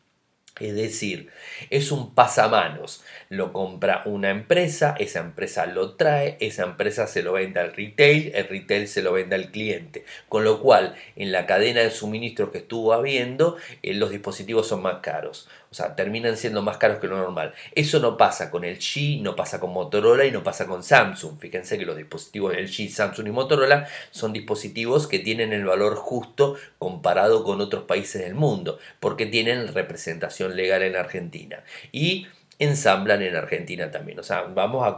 Es 0.60 0.76
decir, 0.76 1.30
es 1.70 1.92
un 1.92 2.14
pasamanos. 2.14 3.04
Lo 3.30 3.52
compra 3.54 4.04
una 4.06 4.30
empresa, 4.30 4.96
esa 5.00 5.20
empresa 5.20 5.66
lo 5.66 5.96
trae, 5.96 6.38
esa 6.40 6.64
empresa 6.64 7.08
se 7.08 7.24
lo 7.24 7.34
vende 7.34 7.60
al 7.60 7.74
retail, 7.74 8.32
el 8.36 8.48
retail 8.48 8.88
se 8.88 9.02
lo 9.02 9.14
vende 9.14 9.36
al 9.36 9.50
cliente. 9.50 10.06
Con 10.30 10.44
lo 10.44 10.62
cual, 10.62 10.96
en 11.16 11.32
la 11.32 11.46
cadena 11.46 11.82
de 11.82 11.90
suministro 11.90 12.52
que 12.52 12.60
estuvo 12.60 12.94
habiendo, 12.94 13.58
eh, 13.82 13.94
los 13.94 14.12
dispositivos 14.12 14.68
son 14.68 14.84
más 14.84 15.00
caros. 15.02 15.48
O 15.72 15.74
sea, 15.74 15.96
terminan 15.96 16.36
siendo 16.36 16.62
más 16.62 16.76
caros 16.76 17.00
que 17.00 17.08
lo 17.08 17.16
normal. 17.16 17.54
Eso 17.74 18.02
no 18.02 18.18
pasa 18.18 18.52
con 18.52 18.66
el 18.66 18.78
G, 18.78 19.22
no 19.22 19.38
pasa 19.38 19.62
con 19.62 19.72
Motorola 19.72 20.26
y 20.26 20.32
no 20.32 20.44
pasa 20.44 20.68
con 20.68 20.84
Samsung. 20.84 21.40
Fíjense 21.40 21.78
que 21.78 21.86
los 21.86 21.96
dispositivos 21.96 22.52
del 22.52 22.68
G, 22.68 22.90
Samsung 22.90 23.28
y 23.28 23.32
Motorola 23.32 23.88
son 24.12 24.34
dispositivos 24.34 25.08
que 25.08 25.20
tienen 25.20 25.54
el 25.54 25.64
valor 25.64 25.96
justo 25.96 26.58
comparado 26.78 27.46
con 27.46 27.62
otros 27.62 27.86
países 27.86 28.22
del 28.22 28.36
mundo, 28.36 28.80
porque 29.00 29.26
tienen 29.26 29.74
representación 29.74 30.58
legal 30.58 30.84
en 30.84 30.98
Argentina. 30.98 31.64
Y 31.94 32.28
ensamblan 32.62 33.24
en 33.24 33.36
Argentina 33.36 33.90
también. 33.90 34.20
O 34.20 34.24
sea, 34.24 34.44
vamos 34.44 34.86
a, 34.86 34.96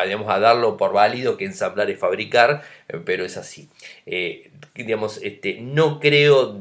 a, 0.00 0.38
darlo 0.38 0.76
por 0.76 0.92
válido 0.92 1.36
que 1.36 1.44
ensamblar 1.44 1.90
es 1.90 1.98
fabricar, 1.98 2.62
eh, 2.88 3.00
pero 3.04 3.24
es 3.24 3.36
así. 3.36 3.68
Eh, 4.06 4.50
digamos, 4.76 5.18
este, 5.22 5.60
no 5.60 5.98
creo 5.98 6.56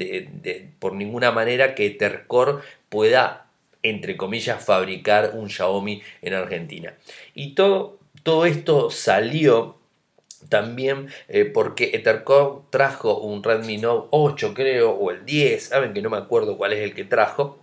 por 0.80 0.94
ninguna 0.94 1.32
manera 1.32 1.76
que 1.76 1.92
Tercor 1.92 2.64
pueda, 2.94 3.48
entre 3.82 4.16
comillas, 4.16 4.64
fabricar 4.64 5.32
un 5.34 5.50
Xiaomi 5.50 6.04
en 6.22 6.34
Argentina. 6.36 6.94
Y 7.34 7.56
todo, 7.56 7.98
todo 8.22 8.46
esto 8.46 8.92
salió 8.92 9.80
también 10.48 11.08
eh, 11.28 11.46
porque 11.46 11.90
Ethercore 11.96 12.66
trajo 12.70 13.18
un 13.18 13.44
Redmi 13.44 13.78
Note 13.78 14.10
8 14.12 14.54
creo 14.54 14.92
o 14.92 15.10
el 15.10 15.26
10, 15.26 15.64
saben 15.64 15.94
que 15.94 16.04
no 16.04 16.12
me 16.12 16.18
acuerdo 16.18 16.56
cuál 16.56 16.74
es 16.74 16.82
el 16.82 16.94
que 16.94 17.04
trajo 17.04 17.58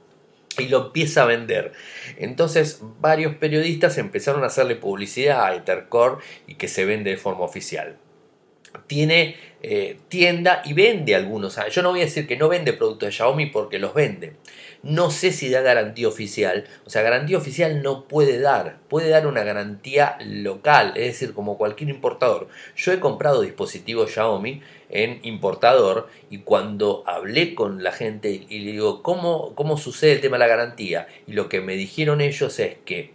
y 0.58 0.66
lo 0.66 0.86
empieza 0.86 1.22
a 1.22 1.26
vender. 1.26 1.70
Entonces 2.16 2.80
varios 2.98 3.36
periodistas 3.36 3.98
empezaron 3.98 4.42
a 4.42 4.48
hacerle 4.48 4.74
publicidad 4.74 5.44
a 5.44 5.54
Ethercore 5.54 6.16
y 6.48 6.56
que 6.56 6.66
se 6.66 6.84
vende 6.84 7.10
de 7.10 7.18
forma 7.18 7.44
oficial 7.44 7.98
tiene 8.86 9.36
eh, 9.62 9.98
tienda 10.08 10.62
y 10.64 10.72
vende 10.72 11.14
algunos. 11.14 11.58
Yo 11.70 11.82
no 11.82 11.90
voy 11.90 12.00
a 12.00 12.04
decir 12.04 12.26
que 12.26 12.36
no 12.36 12.48
vende 12.48 12.72
productos 12.72 13.08
de 13.08 13.12
Xiaomi 13.12 13.46
porque 13.46 13.78
los 13.78 13.94
vende. 13.94 14.34
No 14.82 15.10
sé 15.10 15.30
si 15.32 15.50
da 15.50 15.60
garantía 15.60 16.08
oficial. 16.08 16.66
O 16.86 16.90
sea, 16.90 17.02
garantía 17.02 17.36
oficial 17.36 17.82
no 17.82 18.04
puede 18.04 18.40
dar. 18.40 18.78
Puede 18.88 19.10
dar 19.10 19.26
una 19.26 19.42
garantía 19.42 20.16
local, 20.24 20.92
es 20.96 21.06
decir, 21.06 21.34
como 21.34 21.58
cualquier 21.58 21.90
importador. 21.90 22.48
Yo 22.76 22.92
he 22.92 23.00
comprado 23.00 23.42
dispositivos 23.42 24.10
Xiaomi 24.12 24.62
en 24.88 25.20
importador 25.22 26.08
y 26.30 26.38
cuando 26.38 27.04
hablé 27.06 27.54
con 27.54 27.82
la 27.82 27.92
gente 27.92 28.46
y 28.48 28.60
le 28.60 28.72
digo, 28.72 29.02
¿cómo, 29.02 29.54
cómo 29.54 29.76
sucede 29.76 30.12
el 30.12 30.20
tema 30.20 30.36
de 30.36 30.40
la 30.40 30.46
garantía? 30.46 31.06
Y 31.26 31.32
lo 31.32 31.48
que 31.48 31.60
me 31.60 31.76
dijeron 31.76 32.22
ellos 32.22 32.58
es 32.58 32.76
que 32.84 33.12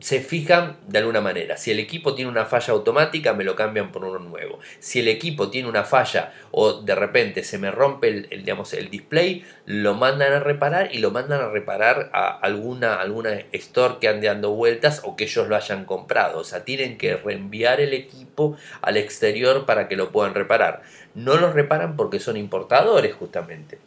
se 0.00 0.20
fijan 0.20 0.76
de 0.86 0.98
alguna 0.98 1.20
manera. 1.20 1.56
Si 1.56 1.70
el 1.70 1.80
equipo 1.80 2.14
tiene 2.14 2.30
una 2.30 2.44
falla 2.44 2.72
automática, 2.72 3.32
me 3.32 3.44
lo 3.44 3.56
cambian 3.56 3.90
por 3.90 4.04
uno 4.04 4.18
nuevo. 4.18 4.58
Si 4.78 5.00
el 5.00 5.08
equipo 5.08 5.50
tiene 5.50 5.68
una 5.68 5.84
falla 5.84 6.32
o 6.50 6.80
de 6.80 6.94
repente 6.94 7.42
se 7.42 7.58
me 7.58 7.70
rompe 7.70 8.08
el, 8.08 8.28
digamos, 8.28 8.72
el 8.74 8.90
display, 8.90 9.44
lo 9.66 9.94
mandan 9.94 10.32
a 10.32 10.40
reparar 10.40 10.94
y 10.94 10.98
lo 10.98 11.10
mandan 11.10 11.40
a 11.40 11.48
reparar 11.48 12.10
a 12.12 12.28
alguna, 12.28 12.94
alguna 12.94 13.32
store 13.52 13.96
que 14.00 14.08
ande 14.08 14.28
dando 14.28 14.50
vueltas 14.50 15.02
o 15.04 15.16
que 15.16 15.24
ellos 15.24 15.48
lo 15.48 15.56
hayan 15.56 15.84
comprado. 15.84 16.40
O 16.40 16.44
sea, 16.44 16.64
tienen 16.64 16.96
que 16.96 17.16
reenviar 17.16 17.80
el 17.80 17.92
equipo 17.92 18.56
al 18.82 18.96
exterior 18.96 19.66
para 19.66 19.88
que 19.88 19.96
lo 19.96 20.10
puedan 20.10 20.34
reparar. 20.34 20.82
No 21.14 21.36
lo 21.36 21.52
reparan 21.52 21.96
porque 21.96 22.20
son 22.20 22.36
importadores 22.36 23.14
justamente. 23.14 23.78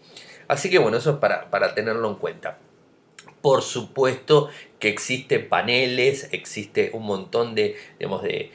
Así 0.47 0.69
que 0.69 0.79
bueno, 0.79 0.97
eso 0.97 1.11
es 1.11 1.17
para, 1.17 1.49
para 1.49 1.73
tenerlo 1.73 2.09
en 2.09 2.15
cuenta. 2.15 2.57
Por 3.41 3.61
supuesto 3.63 4.49
que 4.79 4.89
existe 4.89 5.39
paneles, 5.39 6.29
existe 6.31 6.91
un 6.93 7.05
montón 7.05 7.55
de, 7.55 7.75
de, 7.99 8.51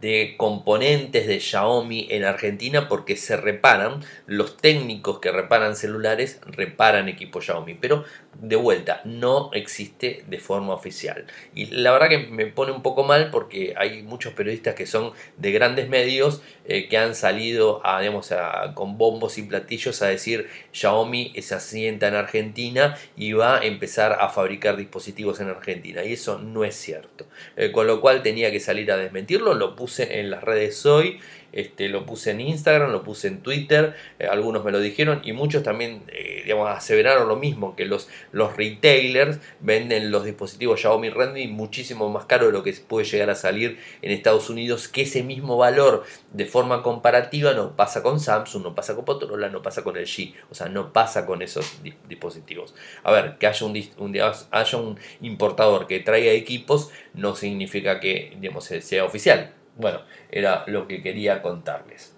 de 0.00 0.34
componentes 0.36 1.26
de 1.26 1.40
Xiaomi 1.40 2.08
en 2.10 2.24
Argentina 2.24 2.88
porque 2.88 3.16
se 3.16 3.36
reparan, 3.36 4.04
los 4.26 4.56
técnicos 4.56 5.20
que 5.20 5.30
reparan 5.30 5.76
celulares 5.76 6.40
reparan 6.46 7.08
equipos 7.08 7.44
Xiaomi, 7.44 7.74
pero 7.74 8.04
de 8.40 8.56
vuelta 8.56 9.00
no 9.04 9.50
existe 9.52 10.24
de 10.26 10.38
forma 10.38 10.74
oficial. 10.74 11.26
Y 11.54 11.66
la 11.66 11.92
verdad 11.92 12.08
que 12.08 12.18
me 12.18 12.46
pone 12.46 12.72
un 12.72 12.82
poco 12.82 13.04
mal 13.04 13.30
porque 13.30 13.74
hay 13.76 14.02
muchos 14.02 14.32
periodistas 14.32 14.74
que 14.74 14.86
son 14.86 15.12
de 15.36 15.52
grandes 15.52 15.88
medios 15.88 16.42
eh, 16.64 16.88
que 16.88 16.98
han 16.98 17.14
salido 17.14 17.80
a, 17.86 18.00
digamos, 18.00 18.32
con 18.74 18.98
bombos 18.98 19.38
y 19.38 19.42
platillos 19.42 20.02
a 20.02 20.06
decir 20.06 20.48
Xiaomi 20.72 21.32
se 21.40 21.54
asienta 21.54 22.08
en 22.08 22.14
Argentina 22.14 22.96
y 23.16 23.32
va 23.32 23.58
a 23.58 23.64
empezar 23.64 24.18
a 24.20 24.28
fabricar 24.28 24.76
dispositivos 24.76 25.40
en 25.40 25.48
Argentina. 25.48 26.04
Y 26.04 26.14
eso 26.14 26.38
no 26.38 26.64
es 26.64 26.74
cierto. 26.74 27.26
Eh, 27.56 27.72
con 27.72 27.86
lo 27.86 28.00
cual 28.00 28.22
tenía 28.22 28.50
que 28.50 28.60
salir 28.60 28.90
a 28.92 28.96
desmentirlo 28.96 29.54
lo 29.54 29.76
puse 29.76 30.20
en 30.20 30.30
las 30.30 30.42
redes 30.44 30.84
hoy, 30.86 31.20
este, 31.52 31.88
lo 31.88 32.06
puse 32.06 32.30
en 32.32 32.40
Instagram, 32.40 32.90
lo 32.90 33.02
puse 33.02 33.28
en 33.28 33.40
Twitter, 33.40 33.94
eh, 34.18 34.26
algunos 34.26 34.64
me 34.64 34.72
lo 34.72 34.80
dijeron 34.80 35.20
y 35.24 35.32
muchos 35.32 35.62
también, 35.62 36.02
eh, 36.08 36.42
digamos, 36.44 36.68
aseveraron 36.70 37.28
lo 37.28 37.36
mismo, 37.36 37.76
que 37.76 37.84
los, 37.84 38.08
los 38.32 38.56
retailers 38.56 39.38
venden 39.60 40.10
los 40.10 40.24
dispositivos 40.24 40.80
Xiaomi 40.80 41.10
Redmi 41.10 41.48
muchísimo 41.48 42.08
más 42.10 42.26
caro 42.26 42.46
de 42.46 42.52
lo 42.52 42.62
que 42.62 42.72
puede 42.72 43.06
llegar 43.06 43.30
a 43.30 43.34
salir 43.34 43.78
en 44.02 44.10
Estados 44.10 44.50
Unidos, 44.50 44.88
que 44.88 45.02
ese 45.02 45.22
mismo 45.22 45.56
valor 45.56 46.04
de 46.32 46.46
forma 46.46 46.82
comparativa 46.82 47.54
no 47.54 47.76
pasa 47.76 48.02
con 48.02 48.20
Samsung, 48.20 48.62
no 48.62 48.74
pasa 48.74 48.94
con 48.94 49.04
Motorola, 49.06 49.48
no 49.48 49.62
pasa 49.62 49.82
con 49.82 49.96
el 49.96 50.06
G, 50.06 50.34
o 50.50 50.54
sea, 50.54 50.68
no 50.68 50.92
pasa 50.92 51.26
con 51.26 51.42
esos 51.42 51.80
dispositivos. 52.08 52.74
A 53.02 53.10
ver, 53.10 53.38
que 53.38 53.46
haya 53.46 53.66
un, 53.66 54.16
haya 54.50 54.78
un 54.78 54.98
importador 55.20 55.86
que 55.86 56.00
traiga 56.00 56.32
equipos 56.32 56.90
no 57.14 57.34
significa 57.34 58.00
que 58.00 58.36
digamos, 58.40 58.64
sea 58.64 59.04
oficial. 59.04 59.57
Bueno, 59.78 60.00
era 60.30 60.64
lo 60.66 60.86
que 60.86 61.02
quería 61.02 61.40
contarles. 61.40 62.14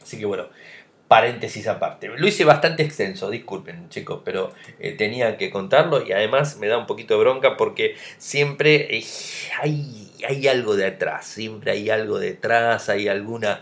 Así 0.00 0.18
que 0.18 0.24
bueno, 0.24 0.46
paréntesis 1.08 1.66
aparte. 1.68 2.08
Lo 2.08 2.26
hice 2.26 2.44
bastante 2.44 2.82
extenso, 2.82 3.28
disculpen 3.28 3.90
chicos, 3.90 4.22
pero 4.24 4.52
eh, 4.78 4.92
tenía 4.92 5.36
que 5.36 5.50
contarlo 5.50 6.06
y 6.06 6.12
además 6.12 6.56
me 6.56 6.68
da 6.68 6.78
un 6.78 6.86
poquito 6.86 7.14
de 7.14 7.20
bronca 7.20 7.56
porque 7.58 7.96
siempre 8.16 8.96
eh, 8.96 9.04
hay 10.26 10.48
algo 10.48 10.76
detrás, 10.76 11.26
siempre 11.26 11.72
hay 11.72 11.90
algo 11.90 12.18
detrás, 12.18 12.88
hay 12.88 13.08
alguna 13.08 13.60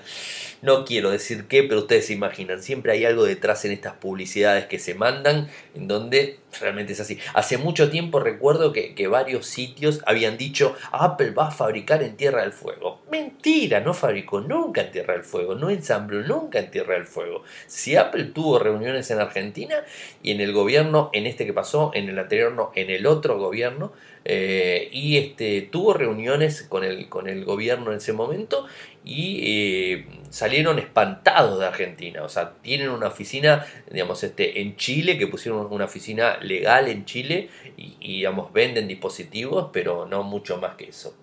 no 0.62 0.85
quiero 0.85 1.11
decir 1.11 1.47
qué, 1.47 1.62
pero 1.62 1.81
ustedes 1.81 2.07
se 2.07 2.12
imaginan, 2.12 2.62
siempre 2.62 2.93
hay 2.93 3.05
algo 3.05 3.25
detrás 3.25 3.64
en 3.64 3.73
estas 3.73 3.95
publicidades 3.95 4.67
que 4.67 4.79
se 4.79 4.95
mandan, 4.95 5.49
en 5.75 5.88
donde 5.88 6.38
realmente 6.61 6.93
es 6.93 7.00
así. 7.00 7.19
Hace 7.33 7.57
mucho 7.57 7.90
tiempo 7.90 8.21
recuerdo 8.21 8.73
que, 8.73 9.09
varios 9.11 9.47
sitios 9.47 10.02
habían 10.07 10.37
dicho, 10.37 10.76
Apple 10.93 11.31
va 11.31 11.49
a 11.49 11.50
fabricar 11.50 12.02
en 12.02 12.17
Tierra 12.17 12.43
del 12.43 12.52
Fuego. 12.52 13.00
Mentira, 13.11 13.81
no 13.81 13.95
fabricó 13.95 14.40
nunca 14.40 14.83
en 14.83 14.93
Tierra 14.93 15.14
del 15.14 15.25
Fuego, 15.25 15.55
no 15.55 15.71
ensambló 15.71 16.23
nunca 16.23 16.59
en 16.59 16.71
Tierra 16.71 16.95
del 16.95 17.07
Fuego. 17.07 17.43
Si 17.67 17.97
Apple 17.97 18.25
tuvo 18.26 18.59
reuniones 18.59 19.11
en 19.11 19.19
Argentina 19.19 19.76
y 20.23 20.33
en 20.33 20.40
el 20.40 20.52
gobierno, 20.52 21.11
en 21.12 21.26
este 21.26 21.47
que 21.47 21.52
pasó, 21.52 21.90
en 21.95 22.09
el 22.09 22.19
anterior 22.19 22.52
no, 22.52 22.71
en 22.75 22.90
el 22.90 23.07
otro 23.07 23.38
gobierno, 23.38 23.93
eh, 24.25 24.89
y 24.93 25.17
este, 25.17 25.62
tuvo 25.62 25.95
reuniones 25.95 26.62
con 26.62 26.85
el, 26.85 27.09
con 27.09 27.29
el 27.29 27.45
gobierno 27.45 27.91
en 27.91 27.99
ese 27.99 28.12
momento 28.12 28.67
y 29.05 29.41
eh, 29.43 30.07
salieron 30.29 30.79
espantados 30.79 31.59
de 31.59 31.67
Argentina. 31.67 32.23
O 32.23 32.29
sea, 32.29 32.55
tienen 32.62 32.91
una 32.91 33.09
oficina, 33.09 33.65
digamos, 33.91 34.23
este, 34.23 34.61
en 34.61 34.77
Chile, 34.77 35.17
que 35.19 35.27
pusieron 35.27 35.73
una 35.73 35.87
oficina 35.87 36.39
legal 36.39 36.89
en 36.89 37.05
Chile 37.05 37.49
y, 37.77 38.17
digamos, 38.17 38.53
venden 38.53 38.89
dispositivos, 38.89 39.71
pero 39.73 40.07
no 40.07 40.23
mucho 40.23 40.59
más 40.59 40.77
que 40.77 40.91
eso. 40.91 41.17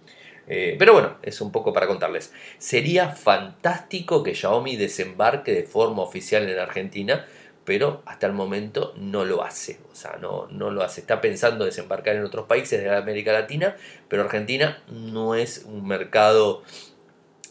Eh, 0.49 0.75
pero 0.79 0.93
bueno, 0.93 1.17
es 1.21 1.41
un 1.41 1.51
poco 1.51 1.73
para 1.73 1.87
contarles. 1.87 2.33
Sería 2.57 3.09
fantástico 3.09 4.23
que 4.23 4.33
Xiaomi 4.33 4.77
desembarque 4.77 5.51
de 5.51 5.63
forma 5.63 6.01
oficial 6.01 6.49
en 6.49 6.57
Argentina, 6.57 7.25
pero 7.67 8.01
hasta 8.05 8.27
el 8.27 8.31
momento 8.31 8.93
no 8.95 9.25
lo 9.25 9.43
hace. 9.43 9.79
O 9.91 9.95
sea, 9.95 10.17
no, 10.21 10.47
no 10.49 10.71
lo 10.71 10.83
hace. 10.83 11.01
Está 11.01 11.19
pensando 11.19 11.65
desembarcar 11.65 12.15
en 12.15 12.23
otros 12.23 12.45
países 12.45 12.81
de 12.81 12.89
América 12.95 13.33
Latina, 13.33 13.75
pero 14.07 14.23
Argentina 14.23 14.81
no 14.87 15.35
es 15.35 15.65
un 15.67 15.85
mercado 15.85 16.63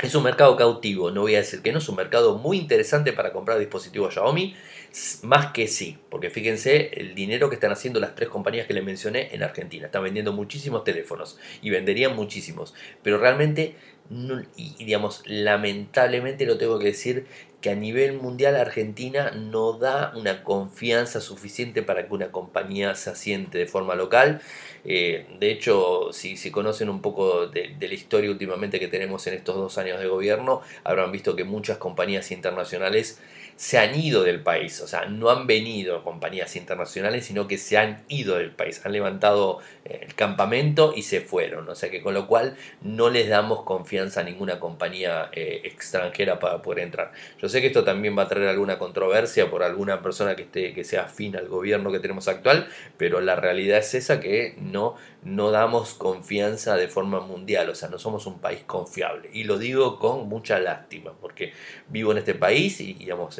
es 0.02 0.14
un 0.14 0.24
mercado 0.24 0.56
cautivo, 0.56 1.10
no 1.10 1.22
voy 1.22 1.36
a 1.36 1.38
decir 1.38 1.62
que 1.62 1.72
no, 1.72 1.78
es 1.78 1.88
un 1.88 1.96
mercado 1.96 2.36
muy 2.36 2.58
interesante 2.58 3.14
para 3.14 3.32
comprar 3.32 3.58
dispositivos 3.58 4.12
Xiaomi, 4.12 4.54
más 5.22 5.52
que 5.52 5.68
sí, 5.68 5.98
porque 6.10 6.28
fíjense 6.28 6.90
el 6.92 7.14
dinero 7.14 7.48
que 7.48 7.54
están 7.54 7.72
haciendo 7.72 7.98
las 7.98 8.14
tres 8.14 8.28
compañías 8.28 8.66
que 8.66 8.74
les 8.74 8.84
mencioné 8.84 9.34
en 9.34 9.42
Argentina. 9.42 9.86
Están 9.86 10.02
vendiendo 10.02 10.32
muchísimos 10.34 10.84
teléfonos 10.84 11.38
y 11.62 11.70
venderían 11.70 12.14
muchísimos, 12.14 12.74
pero 13.02 13.16
realmente, 13.16 13.74
y 14.56 14.84
digamos, 14.84 15.22
lamentablemente 15.24 16.44
lo 16.44 16.58
tengo 16.58 16.78
que 16.78 16.86
decir, 16.86 17.26
que 17.66 17.72
a 17.72 17.74
nivel 17.74 18.12
mundial 18.12 18.54
Argentina 18.54 19.32
no 19.32 19.72
da 19.72 20.12
una 20.14 20.44
confianza 20.44 21.20
suficiente 21.20 21.82
para 21.82 22.06
que 22.06 22.14
una 22.14 22.30
compañía 22.30 22.94
se 22.94 23.10
asiente 23.10 23.58
de 23.58 23.66
forma 23.66 23.96
local. 23.96 24.40
Eh, 24.84 25.26
de 25.40 25.50
hecho, 25.50 26.12
si, 26.12 26.36
si, 26.36 26.52
conocen 26.52 26.88
un 26.88 27.02
poco 27.02 27.48
de, 27.48 27.74
la 27.80 27.92
historia 27.92 28.30
últimamente 28.30 28.78
que 28.78 28.86
tenemos 28.86 29.26
en 29.26 29.34
estos 29.34 29.56
dos 29.56 29.78
años 29.78 29.98
de 29.98 30.06
gobierno, 30.06 30.60
habrán 30.84 31.10
visto 31.10 31.34
que 31.34 31.42
muchas 31.42 31.78
compañías 31.78 32.30
internacionales 32.30 33.18
se 33.56 33.78
han 33.78 33.98
ido 33.98 34.22
del 34.22 34.42
país, 34.42 34.80
o 34.82 34.86
sea, 34.86 35.06
no 35.06 35.30
han 35.30 35.46
venido 35.46 36.04
compañías 36.04 36.56
internacionales, 36.56 37.24
sino 37.24 37.48
que 37.48 37.56
se 37.56 37.78
han 37.78 38.04
ido 38.08 38.36
del 38.36 38.50
país, 38.50 38.82
han 38.84 38.92
levantado 38.92 39.60
eh, 39.84 40.00
el 40.02 40.14
campamento 40.14 40.92
y 40.94 41.02
se 41.02 41.22
fueron, 41.22 41.66
o 41.68 41.74
sea 41.74 41.90
que 41.90 42.02
con 42.02 42.12
lo 42.12 42.26
cual 42.26 42.56
no 42.82 43.08
les 43.08 43.28
damos 43.28 43.62
confianza 43.62 44.20
a 44.20 44.24
ninguna 44.24 44.60
compañía 44.60 45.30
eh, 45.32 45.62
extranjera 45.64 46.38
para 46.38 46.60
poder 46.60 46.80
entrar. 46.84 47.12
Yo 47.40 47.48
sé 47.48 47.62
que 47.62 47.68
esto 47.68 47.82
también 47.82 48.16
va 48.16 48.24
a 48.24 48.28
traer 48.28 48.48
alguna 48.48 48.78
controversia 48.78 49.50
por 49.50 49.62
alguna 49.62 50.02
persona 50.02 50.36
que, 50.36 50.42
esté, 50.42 50.74
que 50.74 50.84
sea 50.84 51.04
afín 51.04 51.34
al 51.36 51.48
gobierno 51.48 51.90
que 51.90 51.98
tenemos 51.98 52.28
actual, 52.28 52.68
pero 52.98 53.22
la 53.22 53.36
realidad 53.36 53.78
es 53.78 53.94
esa 53.94 54.20
que 54.20 54.54
no, 54.60 54.96
no 55.22 55.50
damos 55.50 55.94
confianza 55.94 56.76
de 56.76 56.88
forma 56.88 57.20
mundial, 57.20 57.70
o 57.70 57.74
sea, 57.74 57.88
no 57.88 57.98
somos 57.98 58.26
un 58.26 58.38
país 58.38 58.64
confiable. 58.66 59.30
Y 59.32 59.44
lo 59.44 59.58
digo 59.58 59.98
con 59.98 60.28
mucha 60.28 60.58
lástima, 60.60 61.12
porque 61.20 61.52
vivo 61.88 62.12
en 62.12 62.18
este 62.18 62.34
país 62.34 62.80
y, 62.80 62.94
digamos, 62.94 63.38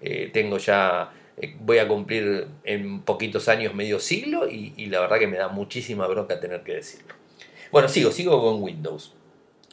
eh, 0.00 0.30
tengo 0.32 0.58
ya, 0.58 1.12
eh, 1.36 1.56
voy 1.60 1.78
a 1.78 1.88
cumplir 1.88 2.46
en 2.64 3.00
poquitos 3.02 3.48
años 3.48 3.74
medio 3.74 4.00
siglo 4.00 4.48
y, 4.48 4.74
y 4.76 4.86
la 4.86 5.00
verdad 5.00 5.18
que 5.18 5.26
me 5.26 5.36
da 5.36 5.48
muchísima 5.48 6.06
bronca 6.06 6.40
tener 6.40 6.62
que 6.62 6.74
decirlo. 6.74 7.14
Bueno, 7.70 7.88
sigo, 7.88 8.10
sigo 8.12 8.40
con 8.40 8.62
Windows. 8.62 9.12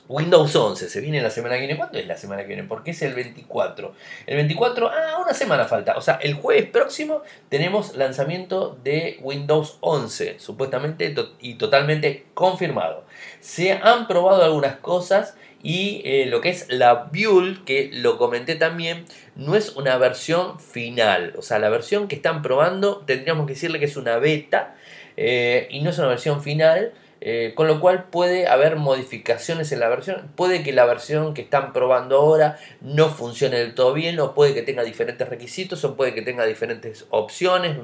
Windows 0.10 0.54
11 0.54 0.90
se 0.90 1.02
viene 1.02 1.22
la 1.22 1.30
semana 1.30 1.56
que 1.56 1.62
viene. 1.62 1.78
¿Cuándo 1.78 1.98
es 1.98 2.08
la 2.08 2.18
semana 2.18 2.42
que 2.42 2.50
viene? 2.50 2.64
Porque 2.64 2.92
es 2.92 3.02
el 3.02 3.14
24. 3.14 3.94
El 4.28 4.36
24, 4.36 4.90
ah, 4.90 5.20
una 5.22 5.34
semana 5.34 5.66
falta. 5.66 5.96
O 5.96 6.02
sea, 6.02 6.16
el 6.16 6.34
jueves 6.34 6.70
próximo 6.70 7.22
tenemos 7.50 7.96
lanzamiento 7.96 8.78
de 8.84 9.18
Windows 9.22 9.78
11, 9.80 10.40
supuestamente 10.40 11.16
y 11.40 11.56
totalmente 11.56 12.26
confirmado. 12.34 13.06
Se 13.40 13.72
han 13.72 14.08
probado 14.08 14.44
algunas 14.44 14.76
cosas 14.78 15.38
y 15.64 16.02
eh, 16.04 16.26
lo 16.28 16.42
que 16.42 16.50
es 16.50 16.68
la 16.70 17.10
Build, 17.12 17.64
que 17.64 17.90
lo 17.94 18.18
comenté 18.18 18.56
también, 18.56 19.06
no 19.36 19.56
es 19.56 19.76
una 19.78 19.98
versión 19.98 20.60
final. 20.60 21.34
O 21.38 21.42
sea, 21.42 21.58
la 21.58 21.70
versión 21.70 22.10
que 22.10 22.16
están 22.16 22.42
probando 22.42 22.98
tendríamos 23.08 23.48
que 23.48 23.54
decirle 23.54 23.80
que 23.80 23.86
es 23.86 23.96
una 23.96 24.18
beta 24.18 24.76
eh, 25.16 25.70
y 25.72 25.82
no 25.82 25.90
es 25.90 25.98
una 25.98 26.10
versión 26.10 26.44
final. 26.44 26.92
Eh, 27.26 27.54
con 27.56 27.68
lo 27.68 27.80
cual 27.80 28.10
puede 28.10 28.48
haber 28.48 28.76
modificaciones 28.76 29.72
en 29.72 29.80
la 29.80 29.88
versión. 29.88 30.34
Puede 30.36 30.62
que 30.62 30.74
la 30.74 30.84
versión 30.84 31.34
que 31.34 31.44
están 31.44 31.72
probando 31.72 32.18
ahora 32.18 32.60
no 32.82 33.08
funcione 33.08 33.60
del 33.60 33.76
todo 33.76 33.94
bien, 33.94 34.20
o 34.20 34.34
puede 34.34 34.54
que 34.54 34.62
tenga 34.62 34.84
diferentes 34.84 35.30
requisitos, 35.30 35.86
o 35.86 35.96
puede 35.96 36.14
que 36.14 36.22
tenga 36.22 36.46
diferentes 36.46 37.06
opciones, 37.12 37.78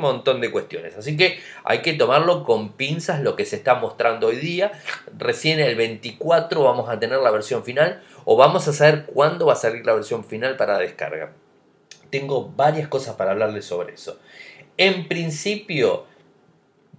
montón 0.00 0.40
de 0.40 0.50
cuestiones. 0.50 0.96
Así 0.96 1.16
que 1.16 1.38
hay 1.64 1.82
que 1.82 1.92
tomarlo 1.92 2.44
con 2.44 2.72
pinzas 2.72 3.20
lo 3.20 3.36
que 3.36 3.44
se 3.44 3.56
está 3.56 3.74
mostrando 3.74 4.28
hoy 4.28 4.36
día. 4.36 4.72
Recién 5.16 5.60
el 5.60 5.74
24 5.74 6.62
vamos 6.62 6.88
a 6.88 6.98
tener 6.98 7.18
la 7.18 7.30
versión 7.30 7.64
final, 7.64 8.02
o 8.24 8.36
vamos 8.36 8.68
a 8.68 8.72
saber 8.72 9.06
cuándo 9.06 9.46
va 9.46 9.54
a 9.54 9.56
salir 9.56 9.84
la 9.86 9.94
versión 9.94 10.24
final 10.24 10.56
para 10.56 10.78
descarga. 10.78 11.32
Tengo 12.10 12.48
varias 12.48 12.88
cosas 12.88 13.16
para 13.16 13.32
hablarles 13.32 13.64
sobre 13.64 13.94
eso. 13.94 14.18
En 14.76 15.08
principio, 15.08 16.06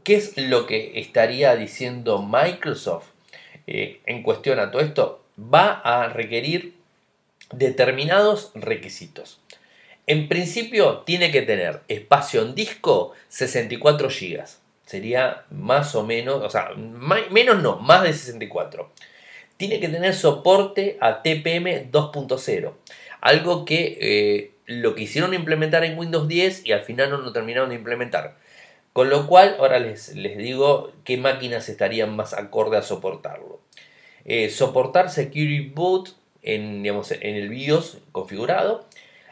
¿Qué 0.07 0.15
es 0.15 0.38
lo 0.38 0.67
que 0.67 1.01
estaría 1.01 1.53
diciendo 1.57 2.25
Microsoft 2.25 3.10
eh, 3.67 3.99
en 4.05 4.23
cuestión 4.23 4.57
a 4.57 4.71
todo 4.71 4.81
esto? 4.81 5.21
Va 5.38 5.81
a 5.83 6.07
requerir 6.07 6.75
determinados 7.51 8.51
requisitos. 8.55 9.41
En 10.07 10.29
principio 10.29 10.99
tiene 10.99 11.31
que 11.31 11.41
tener 11.41 11.81
espacio 11.89 12.41
en 12.41 12.55
disco 12.55 13.11
64 13.27 14.07
GB. 14.07 14.41
Sería 14.85 15.43
más 15.51 15.95
o 15.95 16.03
menos, 16.05 16.41
o 16.41 16.49
sea, 16.49 16.69
menos 17.29 17.61
no, 17.61 17.75
más 17.79 18.03
de 18.03 18.13
64. 18.13 18.89
Tiene 19.57 19.81
que 19.81 19.89
tener 19.89 20.15
soporte 20.15 20.97
a 21.01 21.21
TPM 21.21 21.91
2.0. 21.91 22.73
Algo 23.19 23.65
que 23.65 23.97
eh, 23.99 24.51
lo 24.65 24.95
quisieron 24.95 25.33
implementar 25.33 25.83
en 25.83 25.99
Windows 25.99 26.29
10 26.29 26.65
y 26.65 26.71
al 26.71 26.83
final 26.83 27.09
no 27.09 27.17
lo 27.17 27.33
terminaron 27.33 27.69
de 27.69 27.75
implementar. 27.75 28.37
Con 28.93 29.09
lo 29.09 29.27
cual, 29.27 29.57
ahora 29.59 29.77
les, 29.79 30.15
les 30.15 30.37
digo 30.37 30.93
qué 31.03 31.17
máquinas 31.17 31.67
estarían 31.67 32.15
más 32.15 32.33
acorde 32.33 32.77
a 32.77 32.81
soportarlo. 32.81 33.59
Eh, 34.23 34.49
soportar 34.49 35.09
Security 35.09 35.69
Boot 35.69 36.15
en, 36.43 36.81
digamos, 36.81 37.11
en 37.11 37.35
el 37.35 37.49
BIOS 37.49 37.97
configurado 38.13 38.87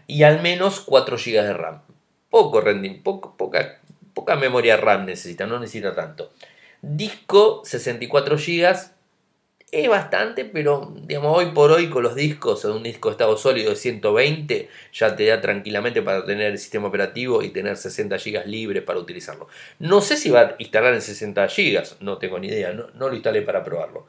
y 0.08 0.24
al 0.24 0.42
menos 0.42 0.82
4 0.82 1.18
GB 1.18 1.44
de 1.44 1.54
RAM. 1.54 1.82
Poco 2.30 2.62
rending, 2.62 3.02
poco, 3.02 3.36
poca, 3.38 3.80
poca 4.14 4.36
memoria 4.36 4.78
RAM 4.78 5.06
necesita, 5.06 5.46
no 5.46 5.60
necesita 5.60 5.96
tanto. 5.96 6.32
Disco 6.82 7.62
64 7.64 8.38
GB 8.38 8.96
es 9.72 9.90
bastante, 9.90 10.46
pero 10.46 10.94
digamos, 11.04 11.38
hoy 11.38 11.48
por 11.48 11.72
hoy 11.72 11.90
con 11.90 12.04
los 12.04 12.16
discos, 12.16 12.64
un 12.66 12.84
disco 12.84 13.10
de 13.10 13.14
estado 13.14 13.36
sólido 13.36 13.72
de 13.72 13.76
120, 13.76 14.70
ya 14.94 15.16
te 15.16 15.26
da 15.26 15.42
tranquilamente 15.42 16.02
para 16.02 16.26
tener 16.26 16.52
el 16.52 16.58
sistema 16.60 16.88
operativo 16.88 17.42
y 17.42 17.50
tener 17.50 17.76
60 17.76 18.18
GB 18.18 18.46
libres 18.46 18.84
para 18.84 19.00
utilizarlo. 19.00 19.48
No 19.80 20.02
sé 20.02 20.18
si 20.18 20.30
va 20.30 20.42
a 20.42 20.56
instalar 20.60 20.94
en 20.94 21.02
60 21.02 21.48
GB, 21.48 21.84
no 22.02 22.18
tengo 22.18 22.40
ni 22.40 22.48
idea, 22.48 22.72
no, 22.74 22.88
no 22.94 23.10
lo 23.10 23.16
instalé 23.16 23.42
para 23.42 23.64
probarlo. 23.64 24.08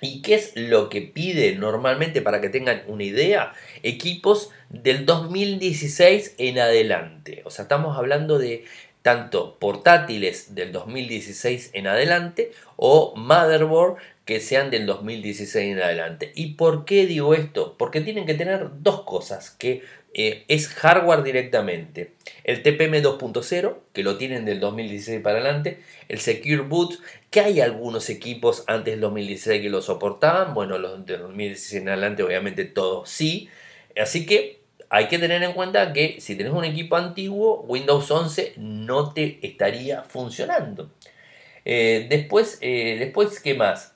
¿Y 0.00 0.22
qué 0.22 0.34
es 0.34 0.52
lo 0.56 0.88
que 0.88 1.02
pide 1.02 1.54
normalmente 1.56 2.22
para 2.22 2.40
que 2.40 2.48
tengan 2.48 2.82
una 2.86 3.04
idea? 3.04 3.52
Equipos 3.82 4.50
del 4.70 5.06
2016 5.06 6.34
en 6.38 6.58
adelante. 6.58 7.42
O 7.44 7.50
sea, 7.50 7.64
estamos 7.64 7.96
hablando 7.96 8.38
de 8.38 8.64
tanto 9.02 9.58
portátiles 9.58 10.54
del 10.54 10.72
2016 10.72 11.70
en 11.72 11.86
adelante 11.86 12.52
o 12.76 13.14
motherboard 13.16 13.96
que 14.30 14.38
sean 14.38 14.70
del 14.70 14.86
2016 14.86 15.72
en 15.72 15.82
adelante. 15.82 16.30
¿Y 16.36 16.54
por 16.54 16.84
qué 16.84 17.04
digo 17.04 17.34
esto? 17.34 17.74
Porque 17.76 18.00
tienen 18.00 18.26
que 18.26 18.34
tener 18.34 18.68
dos 18.78 19.02
cosas 19.02 19.50
que 19.50 19.82
eh, 20.14 20.44
es 20.46 20.68
hardware 20.68 21.24
directamente. 21.24 22.12
El 22.44 22.62
TPM 22.62 23.02
2.0, 23.02 23.78
que 23.92 24.04
lo 24.04 24.18
tienen 24.18 24.44
del 24.44 24.60
2016 24.60 25.20
para 25.20 25.40
adelante. 25.40 25.80
El 26.08 26.20
Secure 26.20 26.62
Boot, 26.62 27.00
que 27.30 27.40
hay 27.40 27.60
algunos 27.60 28.08
equipos 28.08 28.62
antes 28.68 28.94
del 28.94 29.00
2016 29.00 29.62
que 29.62 29.68
lo 29.68 29.82
soportaban. 29.82 30.54
Bueno, 30.54 30.78
los 30.78 31.04
del 31.04 31.22
2016 31.22 31.82
en 31.82 31.88
adelante 31.88 32.22
obviamente 32.22 32.64
todos 32.66 33.10
sí. 33.10 33.48
Así 34.00 34.26
que 34.26 34.60
hay 34.90 35.08
que 35.08 35.18
tener 35.18 35.42
en 35.42 35.54
cuenta 35.54 35.92
que 35.92 36.20
si 36.20 36.36
tenés 36.36 36.52
un 36.52 36.64
equipo 36.64 36.94
antiguo, 36.94 37.62
Windows 37.62 38.08
11 38.08 38.52
no 38.58 39.12
te 39.12 39.40
estaría 39.42 40.04
funcionando. 40.04 40.88
Eh, 41.64 42.06
después, 42.08 42.58
eh, 42.60 42.94
después, 43.00 43.40
¿qué 43.40 43.54
más? 43.54 43.89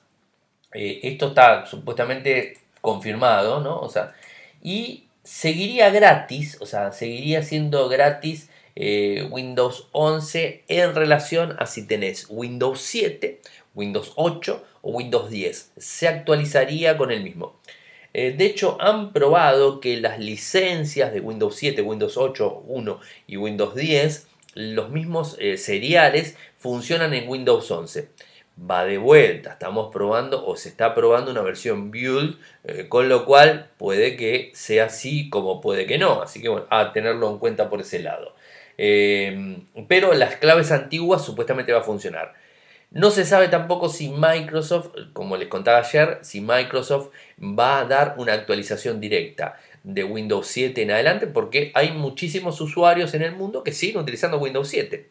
Esto 0.75 1.29
está 1.29 1.65
supuestamente 1.65 2.57
confirmado, 2.81 3.61
¿no? 3.61 3.79
O 3.79 3.89
sea, 3.89 4.13
y 4.61 5.05
seguiría 5.23 5.89
gratis, 5.89 6.57
o 6.61 6.65
sea, 6.65 6.91
seguiría 6.91 7.41
siendo 7.41 7.89
gratis 7.89 8.49
eh, 8.75 9.27
Windows 9.31 9.87
11 9.91 10.63
en 10.67 10.95
relación 10.95 11.55
a 11.59 11.65
si 11.65 11.87
tenés 11.87 12.27
Windows 12.29 12.81
7, 12.81 13.41
Windows 13.73 14.13
8 14.15 14.63
o 14.81 14.91
Windows 14.91 15.29
10. 15.29 15.71
Se 15.77 16.07
actualizaría 16.07 16.97
con 16.97 17.11
el 17.11 17.23
mismo. 17.23 17.59
Eh, 18.13 18.35
de 18.37 18.45
hecho, 18.45 18.77
han 18.79 19.13
probado 19.13 19.79
que 19.79 19.97
las 19.97 20.19
licencias 20.19 21.11
de 21.11 21.21
Windows 21.21 21.55
7, 21.55 21.81
Windows 21.81 22.17
8, 22.17 22.63
1 22.67 22.99
y 23.27 23.37
Windows 23.37 23.75
10, 23.75 24.27
los 24.53 24.89
mismos 24.89 25.37
eh, 25.39 25.57
seriales, 25.57 26.37
funcionan 26.57 27.13
en 27.13 27.27
Windows 27.27 27.69
11 27.71 28.09
va 28.59 28.85
de 28.85 28.97
vuelta. 28.97 29.51
Estamos 29.51 29.91
probando 29.91 30.45
o 30.45 30.55
se 30.55 30.69
está 30.69 30.93
probando 30.93 31.31
una 31.31 31.41
versión 31.41 31.91
build, 31.91 32.37
eh, 32.63 32.87
con 32.87 33.09
lo 33.09 33.25
cual 33.25 33.69
puede 33.77 34.15
que 34.15 34.51
sea 34.53 34.85
así 34.85 35.29
como 35.29 35.61
puede 35.61 35.85
que 35.85 35.97
no. 35.97 36.21
Así 36.21 36.41
que 36.41 36.49
bueno, 36.49 36.65
a 36.69 36.93
tenerlo 36.93 37.29
en 37.29 37.37
cuenta 37.39 37.69
por 37.69 37.81
ese 37.81 37.99
lado. 37.99 38.35
Eh, 38.77 39.57
pero 39.87 40.13
las 40.13 40.35
claves 40.37 40.71
antiguas 40.71 41.23
supuestamente 41.23 41.73
va 41.73 41.79
a 41.79 41.83
funcionar. 41.83 42.33
No 42.91 43.11
se 43.11 43.25
sabe 43.25 43.49
tampoco 43.49 43.89
si 43.89 44.09
Microsoft, 44.09 44.91
como 45.11 45.35
les 45.35 45.49
contaba 45.49 45.79
ayer, 45.79 46.19
si 46.21 46.39
Microsoft 46.39 47.09
va 47.41 47.79
a 47.79 47.85
dar 47.85 48.15
una 48.17 48.33
actualización 48.33 49.01
directa 49.01 49.57
de 49.83 50.03
Windows 50.03 50.47
7 50.47 50.81
en 50.81 50.91
adelante, 50.91 51.27
porque 51.27 51.71
hay 51.75 51.91
muchísimos 51.91 52.61
usuarios 52.61 53.13
en 53.13 53.21
el 53.21 53.35
mundo 53.35 53.63
que 53.63 53.73
siguen 53.73 54.01
utilizando 54.01 54.37
Windows 54.37 54.69
7. 54.69 55.09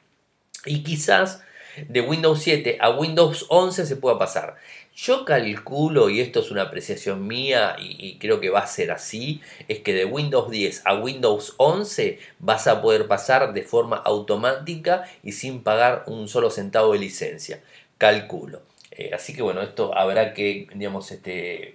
Y 0.66 0.82
quizás 0.82 1.42
de 1.88 2.00
Windows 2.00 2.40
7 2.42 2.78
a 2.80 2.90
Windows 2.90 3.46
11 3.48 3.86
se 3.86 3.96
pueda 3.96 4.18
pasar. 4.18 4.56
Yo 4.96 5.24
calculo, 5.24 6.08
y 6.08 6.20
esto 6.20 6.40
es 6.40 6.50
una 6.52 6.62
apreciación 6.62 7.26
mía 7.26 7.76
y, 7.80 8.16
creo 8.18 8.40
que 8.40 8.50
va 8.50 8.60
a 8.60 8.66
ser 8.66 8.92
así, 8.92 9.40
es 9.66 9.80
que 9.80 9.92
de 9.92 10.04
Windows 10.04 10.50
10 10.50 10.82
a 10.84 10.94
Windows 10.94 11.54
11 11.56 12.20
vas 12.38 12.68
a 12.68 12.80
poder 12.80 13.08
pasar 13.08 13.52
de 13.54 13.62
forma 13.62 13.96
automática 13.96 15.04
y 15.24 15.32
sin 15.32 15.62
pagar 15.62 16.04
un 16.06 16.28
solo 16.28 16.50
centavo 16.50 16.92
de 16.92 17.00
licencia. 17.00 17.60
Calculo. 17.98 18.62
Eh, 18.92 19.10
así 19.12 19.34
que 19.34 19.42
bueno, 19.42 19.62
esto 19.62 19.96
habrá 19.96 20.32
que, 20.32 20.68
digamos, 20.74 21.10
este, 21.10 21.74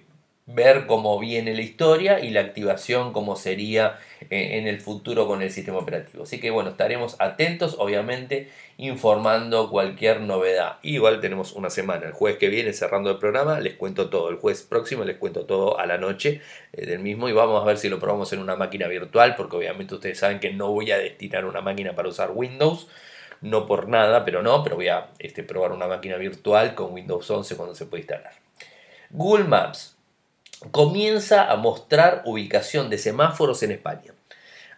ver 0.54 0.86
cómo 0.86 1.18
viene 1.18 1.54
la 1.54 1.60
historia 1.60 2.20
y 2.20 2.30
la 2.30 2.40
activación 2.40 3.12
cómo 3.12 3.36
sería 3.36 3.98
eh, 4.30 4.58
en 4.58 4.66
el 4.66 4.80
futuro 4.80 5.26
con 5.26 5.42
el 5.42 5.50
sistema 5.50 5.78
operativo. 5.78 6.24
Así 6.24 6.40
que 6.40 6.50
bueno, 6.50 6.70
estaremos 6.70 7.16
atentos, 7.18 7.76
obviamente, 7.78 8.50
informando 8.76 9.70
cualquier 9.70 10.20
novedad. 10.20 10.78
Igual 10.82 11.20
tenemos 11.20 11.52
una 11.52 11.70
semana, 11.70 12.06
el 12.06 12.12
jueves 12.12 12.38
que 12.38 12.48
viene 12.48 12.72
cerrando 12.72 13.10
el 13.10 13.18
programa, 13.18 13.60
les 13.60 13.74
cuento 13.74 14.10
todo. 14.10 14.30
El 14.30 14.36
jueves 14.36 14.62
próximo 14.62 15.04
les 15.04 15.16
cuento 15.16 15.46
todo 15.46 15.78
a 15.78 15.86
la 15.86 15.98
noche 15.98 16.40
eh, 16.72 16.86
del 16.86 17.00
mismo 17.00 17.28
y 17.28 17.32
vamos 17.32 17.62
a 17.62 17.66
ver 17.66 17.78
si 17.78 17.88
lo 17.88 17.98
probamos 17.98 18.32
en 18.32 18.40
una 18.40 18.56
máquina 18.56 18.88
virtual, 18.88 19.34
porque 19.36 19.56
obviamente 19.56 19.94
ustedes 19.94 20.18
saben 20.18 20.40
que 20.40 20.52
no 20.52 20.72
voy 20.72 20.90
a 20.90 20.98
destinar 20.98 21.44
una 21.44 21.60
máquina 21.60 21.94
para 21.94 22.08
usar 22.08 22.30
Windows 22.34 22.88
no 23.42 23.66
por 23.66 23.88
nada, 23.88 24.24
pero 24.24 24.42
no, 24.42 24.62
pero 24.62 24.76
voy 24.76 24.88
a 24.88 25.08
este, 25.18 25.42
probar 25.42 25.72
una 25.72 25.86
máquina 25.86 26.16
virtual 26.16 26.74
con 26.74 26.92
Windows 26.92 27.30
11 27.30 27.56
cuando 27.56 27.74
se 27.74 27.86
puede 27.86 28.02
instalar. 28.02 28.32
Google 29.10 29.44
Maps 29.44 29.96
comienza 30.70 31.50
a 31.50 31.56
mostrar 31.56 32.22
ubicación 32.24 32.90
de 32.90 32.98
semáforos 32.98 33.62
en 33.62 33.72
España. 33.72 34.12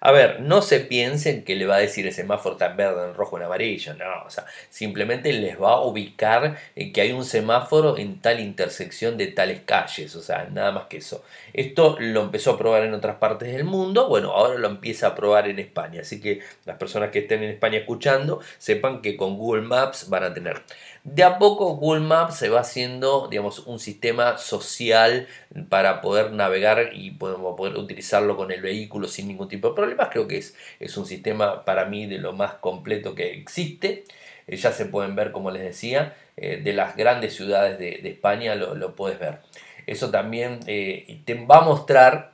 A 0.05 0.11
ver, 0.11 0.41
no 0.41 0.63
se 0.63 0.81
piensen 0.81 1.45
que 1.45 1.55
le 1.55 1.65
va 1.65 1.77
a 1.77 1.79
decir 1.79 2.05
el 2.09 2.13
semáforo 2.13 2.57
tan 2.57 2.77
verde, 2.77 3.07
en 3.07 3.15
rojo, 3.15 3.37
en 3.37 3.45
amarillo, 3.45 3.95
no, 3.95 4.25
o 4.27 4.31
sea, 4.31 4.47
simplemente 4.69 5.33
les 5.33 5.63
va 5.63 5.75
a 5.75 5.81
ubicar 5.83 6.59
que 6.93 7.01
hay 7.01 7.13
un 7.13 7.25
semáforo 7.25 7.97
en 7.97 8.21
tal 8.21 8.41
intersección 8.41 9.17
de 9.17 9.29
tales 9.29 9.61
calles, 9.65 10.17
o 10.17 10.21
sea, 10.21 10.49
nada 10.51 10.73
más 10.73 10.87
que 10.87 10.97
eso. 10.97 11.23
Esto 11.53 11.97
lo 12.01 12.23
empezó 12.23 12.51
a 12.51 12.59
probar 12.59 12.83
en 12.83 12.95
otras 12.95 13.19
partes 13.19 13.53
del 13.53 13.63
mundo, 13.63 14.09
bueno, 14.09 14.33
ahora 14.33 14.59
lo 14.59 14.67
empieza 14.67 15.07
a 15.07 15.15
probar 15.15 15.47
en 15.47 15.61
España, 15.61 16.01
así 16.01 16.21
que 16.21 16.41
las 16.65 16.79
personas 16.79 17.11
que 17.11 17.21
estén 17.21 17.45
en 17.45 17.51
España 17.51 17.79
escuchando, 17.79 18.41
sepan 18.59 19.03
que 19.03 19.17
con 19.17 19.37
Google 19.37 19.63
Maps 19.63 20.09
van 20.09 20.25
a 20.25 20.35
tener. 20.35 20.63
De 21.05 21.25
a 21.25 21.39
poco 21.39 21.75
Google 21.77 22.03
Maps 22.03 22.37
se 22.37 22.49
va 22.49 22.61
haciendo, 22.61 23.27
digamos, 23.29 23.59
un 23.67 23.81
sistema 23.81 24.39
social 24.39 25.27
para 25.69 26.01
poder 26.01 26.31
navegar 26.31 26.91
y 26.93 27.11
podemos 27.11 27.57
poder 27.57 27.77
utilizarlo 27.77 28.37
con 28.37 28.53
el 28.53 28.63
vehículo 28.63 29.09
sin 29.09 29.27
ningún 29.27 29.49
tipo 29.49 29.71
de 29.71 29.75
problemas. 29.75 30.11
Creo 30.13 30.29
que 30.29 30.39
es, 30.39 30.55
es 30.79 30.97
un 30.97 31.05
sistema 31.05 31.65
para 31.65 31.87
mí 31.87 32.07
de 32.07 32.19
lo 32.19 32.33
más 32.33 32.55
completo 32.55 33.17
que 33.17 33.33
existe. 33.33 34.05
Eh, 34.47 34.57
ya 34.57 34.73
se 34.73 34.87
pueden 34.87 35.17
ver, 35.17 35.33
como 35.33 35.51
les 35.51 35.63
decía, 35.63 36.17
eh, 36.37 36.61
de 36.63 36.73
las 36.73 36.97
grandes 36.97 37.35
ciudades 37.35 37.79
de, 37.79 38.09
España 38.09 38.55
lo, 38.55 38.95
puedes 38.95 39.19
ver. 39.19 39.39
Eso 39.87 40.11
también 40.11 40.61
eh, 40.67 41.21
te 41.25 41.35
va 41.35 41.59
a 41.59 41.63
mostrar 41.63 42.33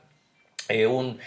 un, 0.87 1.17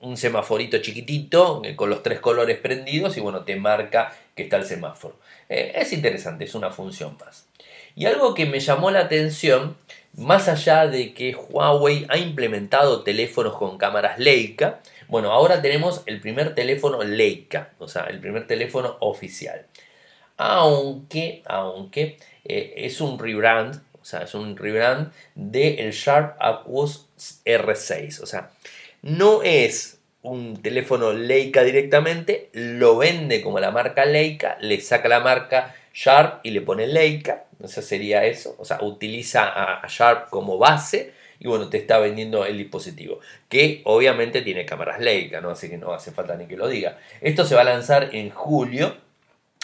un, 0.00 0.16
semaforito 0.16 0.78
chiquitito 0.78 1.62
con 1.76 1.90
los 1.90 2.02
tres 2.02 2.18
colores 2.18 2.58
prendidos 2.58 3.16
y 3.16 3.20
bueno, 3.20 3.44
te 3.44 3.54
marca 3.54 4.12
que 4.34 4.44
está 4.44 4.56
el 4.56 4.64
semáforo. 4.64 5.16
Eh, 5.48 5.72
es 5.76 5.92
interesante, 5.92 6.44
es 6.44 6.54
una 6.54 6.70
función 6.70 7.16
más. 7.18 7.46
Y 7.94 8.06
algo 8.06 8.34
que 8.34 8.46
me 8.46 8.60
llamó 8.60 8.90
la 8.90 9.00
atención, 9.00 9.76
más 10.14 10.48
allá 10.48 10.86
de 10.86 11.12
que 11.12 11.34
Huawei 11.34 12.06
ha 12.08 12.16
implementado 12.16 13.02
teléfonos 13.02 13.56
con 13.56 13.78
cámaras 13.78 14.18
Leica, 14.18 14.80
bueno, 15.08 15.30
ahora 15.30 15.60
tenemos 15.60 16.02
el 16.06 16.20
primer 16.20 16.54
teléfono 16.54 17.02
Leica, 17.02 17.72
o 17.78 17.88
sea, 17.88 18.04
el 18.04 18.18
primer 18.20 18.46
teléfono 18.46 18.96
oficial. 19.00 19.66
Aunque, 20.38 21.42
aunque 21.44 22.18
eh, 22.44 22.74
es 22.76 23.00
un 23.00 23.18
rebrand, 23.18 23.82
o 24.00 24.04
sea, 24.04 24.22
es 24.22 24.34
un 24.34 24.56
rebrand 24.56 25.12
del 25.34 25.92
Sharp 25.92 26.36
Aquos 26.40 27.08
R6, 27.44 28.20
o 28.22 28.26
sea, 28.26 28.50
no 29.02 29.42
es 29.42 29.98
un 30.22 30.62
teléfono 30.62 31.12
Leica 31.12 31.62
directamente, 31.62 32.48
lo 32.52 32.96
vende 32.96 33.42
como 33.42 33.60
la 33.60 33.70
marca 33.70 34.04
Leica, 34.04 34.56
le 34.60 34.80
saca 34.80 35.08
la 35.08 35.20
marca 35.20 35.74
Sharp 35.92 36.40
y 36.44 36.50
le 36.50 36.60
pone 36.60 36.86
Leica, 36.86 37.44
o 37.60 37.68
sea, 37.68 37.82
sería 37.82 38.24
eso, 38.24 38.54
o 38.58 38.64
sea, 38.64 38.78
utiliza 38.82 39.52
a 39.82 39.86
Sharp 39.88 40.30
como 40.30 40.58
base 40.58 41.12
y 41.42 41.48
bueno, 41.48 41.68
te 41.68 41.76
está 41.76 41.98
vendiendo 41.98 42.46
el 42.46 42.56
dispositivo, 42.56 43.18
que 43.48 43.82
obviamente 43.84 44.42
tiene 44.42 44.64
cámaras 44.64 45.00
Leica, 45.00 45.40
¿no? 45.40 45.50
Así 45.50 45.68
que 45.68 45.76
no 45.76 45.92
hace 45.92 46.12
falta 46.12 46.36
ni 46.36 46.46
que 46.46 46.56
lo 46.56 46.68
diga. 46.68 46.98
Esto 47.20 47.44
se 47.44 47.56
va 47.56 47.62
a 47.62 47.64
lanzar 47.64 48.10
en 48.12 48.30
julio, 48.30 48.96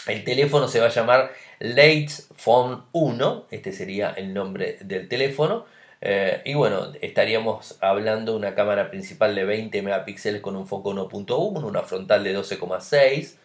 el 0.05 0.25
teléfono 0.25 0.67
se 0.67 0.81
va 0.81 0.87
a 0.87 0.89
llamar 0.89 1.31
Lates 1.59 2.27
Phone 2.35 2.83
1, 2.91 3.47
este 3.51 3.71
sería 3.71 4.09
el 4.09 4.33
nombre 4.33 4.77
del 4.81 5.07
teléfono. 5.07 5.65
Eh, 6.01 6.41
y 6.45 6.53
bueno, 6.53 6.93
estaríamos 7.01 7.77
hablando 7.81 8.33
de 8.33 8.37
una 8.37 8.55
cámara 8.55 8.89
principal 8.89 9.35
de 9.35 9.43
20 9.43 9.81
megapíxeles 9.81 10.41
con 10.41 10.55
un 10.55 10.67
foco 10.67 10.93
1.1, 10.93 11.63
una 11.63 11.81
frontal 11.83 12.23
de 12.23 12.37
12,6, 12.37 13.37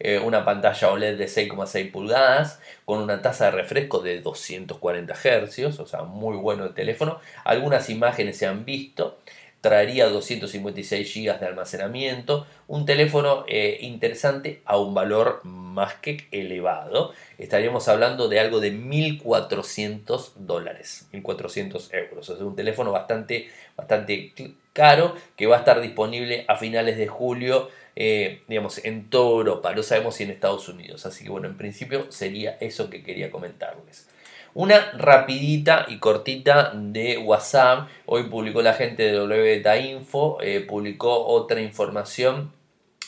eh, 0.00 0.18
una 0.18 0.44
pantalla 0.44 0.90
OLED 0.90 1.16
de 1.18 1.28
6,6 1.28 1.90
pulgadas, 1.90 2.60
con 2.84 3.00
una 3.00 3.22
tasa 3.22 3.46
de 3.46 3.50
refresco 3.52 4.00
de 4.00 4.20
240 4.20 5.14
Hz, 5.14 5.80
o 5.80 5.86
sea, 5.86 6.02
muy 6.02 6.36
bueno 6.36 6.64
el 6.64 6.74
teléfono. 6.74 7.20
Algunas 7.44 7.88
imágenes 7.90 8.36
se 8.36 8.46
han 8.46 8.64
visto 8.64 9.18
traería 9.64 10.08
256 10.08 11.14
GB 11.14 11.40
de 11.40 11.46
almacenamiento, 11.46 12.46
un 12.68 12.84
teléfono 12.84 13.46
eh, 13.48 13.78
interesante 13.80 14.60
a 14.66 14.76
un 14.76 14.92
valor 14.92 15.40
más 15.42 15.94
que 15.94 16.28
elevado. 16.32 17.14
Estaríamos 17.38 17.88
hablando 17.88 18.28
de 18.28 18.40
algo 18.40 18.60
de 18.60 18.74
1.400 18.74 20.32
dólares, 20.36 21.08
1.400 21.14 21.94
euros. 21.94 22.28
Es 22.28 22.40
un 22.40 22.54
teléfono 22.54 22.92
bastante, 22.92 23.48
bastante 23.74 24.34
caro 24.74 25.14
que 25.34 25.46
va 25.46 25.56
a 25.56 25.60
estar 25.60 25.80
disponible 25.80 26.44
a 26.46 26.56
finales 26.56 26.98
de 26.98 27.06
julio, 27.06 27.70
eh, 27.96 28.42
digamos, 28.48 28.84
en 28.84 29.08
toda 29.08 29.30
Europa. 29.38 29.74
No 29.74 29.82
sabemos 29.82 30.16
si 30.16 30.24
en 30.24 30.30
Estados 30.30 30.68
Unidos. 30.68 31.06
Así 31.06 31.24
que 31.24 31.30
bueno, 31.30 31.48
en 31.48 31.56
principio 31.56 32.12
sería 32.12 32.58
eso 32.60 32.90
que 32.90 33.02
quería 33.02 33.30
comentarles. 33.30 34.08
Una 34.54 34.92
rapidita 34.92 35.84
y 35.88 35.98
cortita 35.98 36.70
de 36.76 37.18
WhatsApp. 37.18 37.88
Hoy 38.06 38.28
publicó 38.28 38.62
la 38.62 38.74
gente 38.74 39.02
de 39.02 39.18
WBeta 39.18 39.76
Info, 39.78 40.38
eh, 40.40 40.60
publicó 40.60 41.26
otra 41.26 41.60
información 41.60 42.52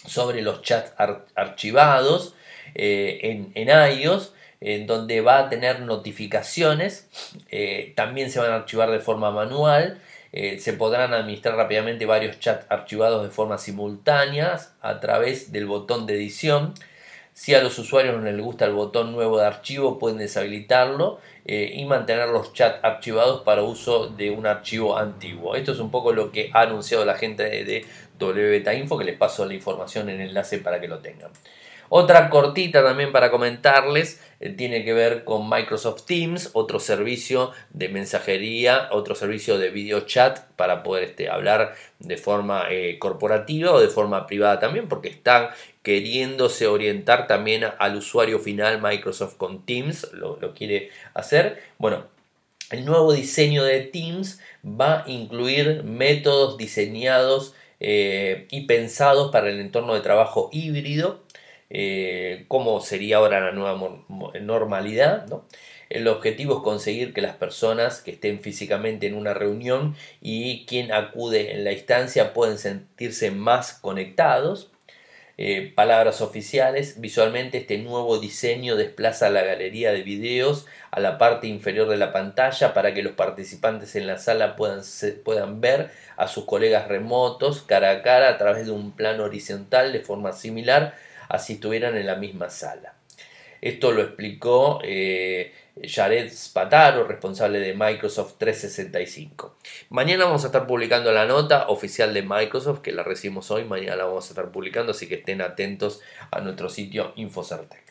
sobre 0.05 0.43
los 0.43 0.63
chats 0.63 0.93
archivados 1.37 2.35
eh, 2.75 3.21
en, 3.23 3.53
en, 3.55 3.69
iOS, 3.69 4.35
en 4.61 4.89
donde 4.89 5.21
va 5.21 5.39
a 5.39 5.49
tener 5.49 5.83
notificaciones. 5.83 7.09
Eh, 7.53 7.93
también 7.95 8.33
se 8.33 8.41
van 8.41 8.51
a 8.51 8.57
archivar 8.57 8.91
de 8.91 8.99
forma 8.99 9.31
manual. 9.31 10.01
se 10.33 10.73
podrán 10.73 11.15
administrar 11.15 11.55
rápidamente 11.55 12.07
varios 12.07 12.41
chats 12.41 12.67
archivados 12.69 13.23
de 13.23 13.31
forma 13.31 13.57
simultánea 13.57 14.59
a 14.81 14.99
través 14.99 15.53
del 15.53 15.67
botón 15.67 16.07
de 16.07 16.17
edición. 16.17 16.75
Si 17.37 17.55
a 17.55 17.62
los 17.62 17.79
usuarios 17.79 18.16
no 18.16 18.22
les 18.22 18.40
gusta 18.40 18.64
el 18.64 18.72
botón 18.72 19.12
nuevo 19.12 19.38
de 19.38 19.44
archivo, 19.44 19.99
pueden 19.99 20.16
deshabilitarlo 20.16 21.20
eh, 21.44 21.70
y 21.75 21.85
mantener 21.85 22.31
los 22.31 22.55
chats 22.55 22.83
archivados 22.83 23.42
para 23.42 23.62
uso 23.62 24.09
de 24.09 24.31
un 24.31 24.46
archivo 24.46 24.96
antiguo. 24.96 25.55
Esto 25.55 25.72
es 25.72 25.79
un 25.79 25.90
poco 25.90 26.14
lo 26.14 26.33
que 26.33 26.49
ha 26.55 26.62
anunciado 26.62 27.05
la 27.05 27.14
gente 27.14 27.42
de 27.42 27.85
WBeta 28.18 28.72
Info, 28.72 28.96
que 28.96 29.05
les 29.05 29.18
paso 29.18 29.44
la 29.44 29.53
información 29.53 30.09
en 30.09 30.22
el 30.22 30.29
enlace 30.29 30.57
para 30.61 30.81
que 30.81 30.88
lo 30.88 31.01
tengan. 31.01 31.31
Otra 31.88 32.31
cortita 32.31 32.83
también 32.83 33.12
para 33.12 33.31
comentarles 33.31 34.20
eh, 34.40 34.51
tiene 34.51 34.85
que 34.85 34.92
ver 34.92 35.25
con 35.25 35.49
Microsoft 35.49 36.05
Teams, 36.05 36.51
otro 36.53 36.81
servicio 36.81 37.53
de 37.70 37.88
mensajería, 37.88 38.88
otro 38.90 39.14
servicio 39.14 39.59
de 39.59 39.70
video 39.70 40.01
chat 40.01 40.40
para 40.57 40.83
poder 40.83 41.05
este, 41.05 41.29
hablar 41.29 41.75
de 41.99 42.16
forma 42.16 42.64
eh, 42.70 42.99
corporativa 42.99 43.72
o 43.72 43.81
de 43.81 43.88
forma 43.88 44.27
privada 44.27 44.59
también, 44.59 44.88
porque 44.88 45.09
están 45.09 45.49
queriéndose 45.87 46.66
orientar 46.66 47.29
también 47.29 47.62
al 47.79 47.94
usuario 47.94 48.40
final 48.40 48.83
Microsoft 48.83 49.37
con 49.37 49.64
Teams, 49.64 50.12
lo, 50.14 50.53
quiere 50.53 50.90
hacer. 51.14 51.62
Bueno, 51.79 52.07
el 52.72 52.85
nuevo 52.85 53.12
diseño 53.12 53.62
de 53.62 53.83
Teams 53.83 54.40
va 54.64 55.05
a 55.05 55.09
incluir 55.09 55.85
métodos 55.85 56.57
diseñados 56.57 57.55
eh, 57.79 58.49
y 58.51 58.66
pensados 58.66 59.31
para 59.31 59.49
el 59.49 59.61
entorno 59.61 59.94
de 59.94 60.01
trabajo 60.01 60.51
híbrido 60.53 61.22
eh, 61.70 62.46
cómo 62.49 62.81
sería 62.81 63.18
ahora 63.18 63.38
la 63.38 63.53
nueva 63.53 64.05
normalidad. 64.40 65.25
El 65.88 66.09
objetivo 66.09 66.57
es 66.57 66.62
conseguir 66.64 67.14
que 67.14 67.20
las 67.20 67.37
personas 67.37 68.01
que 68.01 68.11
estén 68.11 68.40
físicamente 68.40 69.07
en 69.07 69.14
una 69.14 69.35
reunión 69.35 69.94
y 70.20 70.66
quien 70.66 70.90
acude 70.90 71.53
en 71.53 71.62
la 71.62 71.70
instancia 71.70 72.35
puedan 72.35 72.59
sentirse 72.59 73.31
más 73.31 73.72
conectados. 73.75 74.72
Eh, 75.38 75.70
palabras 75.75 76.22
oficiales, 76.22 76.99
visualmente 76.99 77.59
este 77.59 77.77
nuevo 77.77 78.18
diseño 78.18 78.75
desplaza 78.75 79.29
la 79.29 79.42
galería 79.42 79.92
de 79.92 80.03
videos 80.03 80.66
a 80.90 80.99
la 80.99 81.18
parte 81.18 81.46
inferior 81.46 81.88
de 81.90 81.99
la 81.99 82.11
pantalla 82.11 82.72
para 82.72 82.94
que 82.94 83.03
los 83.03 83.12
participantes 83.12 83.96
en 83.96 84.07
la 84.07 84.16
sala 84.16 84.57
puedan, 84.57 84.81
puedan 85.25 85.61
ver 85.61 85.90
a 86.16 86.27
sus 86.27 86.46
colegas 86.46 86.88
remotos 86.88 87.61
cara 87.62 87.90
a 87.90 88.03
cara 88.03 88.31
a 88.31 88.38
través 88.38 88.64
de 88.64 88.72
un 88.72 88.92
plano 88.92 89.25
horizontal 89.25 89.92
de 89.92 90.01
forma 90.01 90.33
similar 90.33 90.94
así 91.29 91.55
estuvieran 91.55 91.96
en 91.96 92.07
la 92.07 92.16
misma 92.16 92.49
sala. 92.49 92.96
Esto 93.67 93.91
lo 93.91 94.01
explicó 94.01 94.79
eh, 94.85 95.53
Jared 95.83 96.33
Spataro, 96.33 97.03
responsable 97.03 97.59
de 97.59 97.75
Microsoft 97.75 98.35
365. 98.39 99.57
Mañana 99.91 100.25
vamos 100.25 100.45
a 100.45 100.47
estar 100.47 100.69
publicando 100.69 101.11
la 101.11 101.27
nota 101.27 101.67
oficial 101.67 102.15
de 102.15 102.23
Microsoft, 102.23 102.81
que 102.81 102.93
la 102.93 103.03
recibimos 103.03 103.51
hoy, 103.51 103.65
mañana 103.65 103.97
la 103.97 104.05
vamos 104.05 104.27
a 104.27 104.29
estar 104.29 104.53
publicando, 104.53 104.93
así 104.93 105.09
que 105.09 105.17
estén 105.17 105.41
atentos 105.41 106.01
a 106.31 106.41
nuestro 106.43 106.69
sitio 106.69 107.13
Infocertec. 107.17 107.83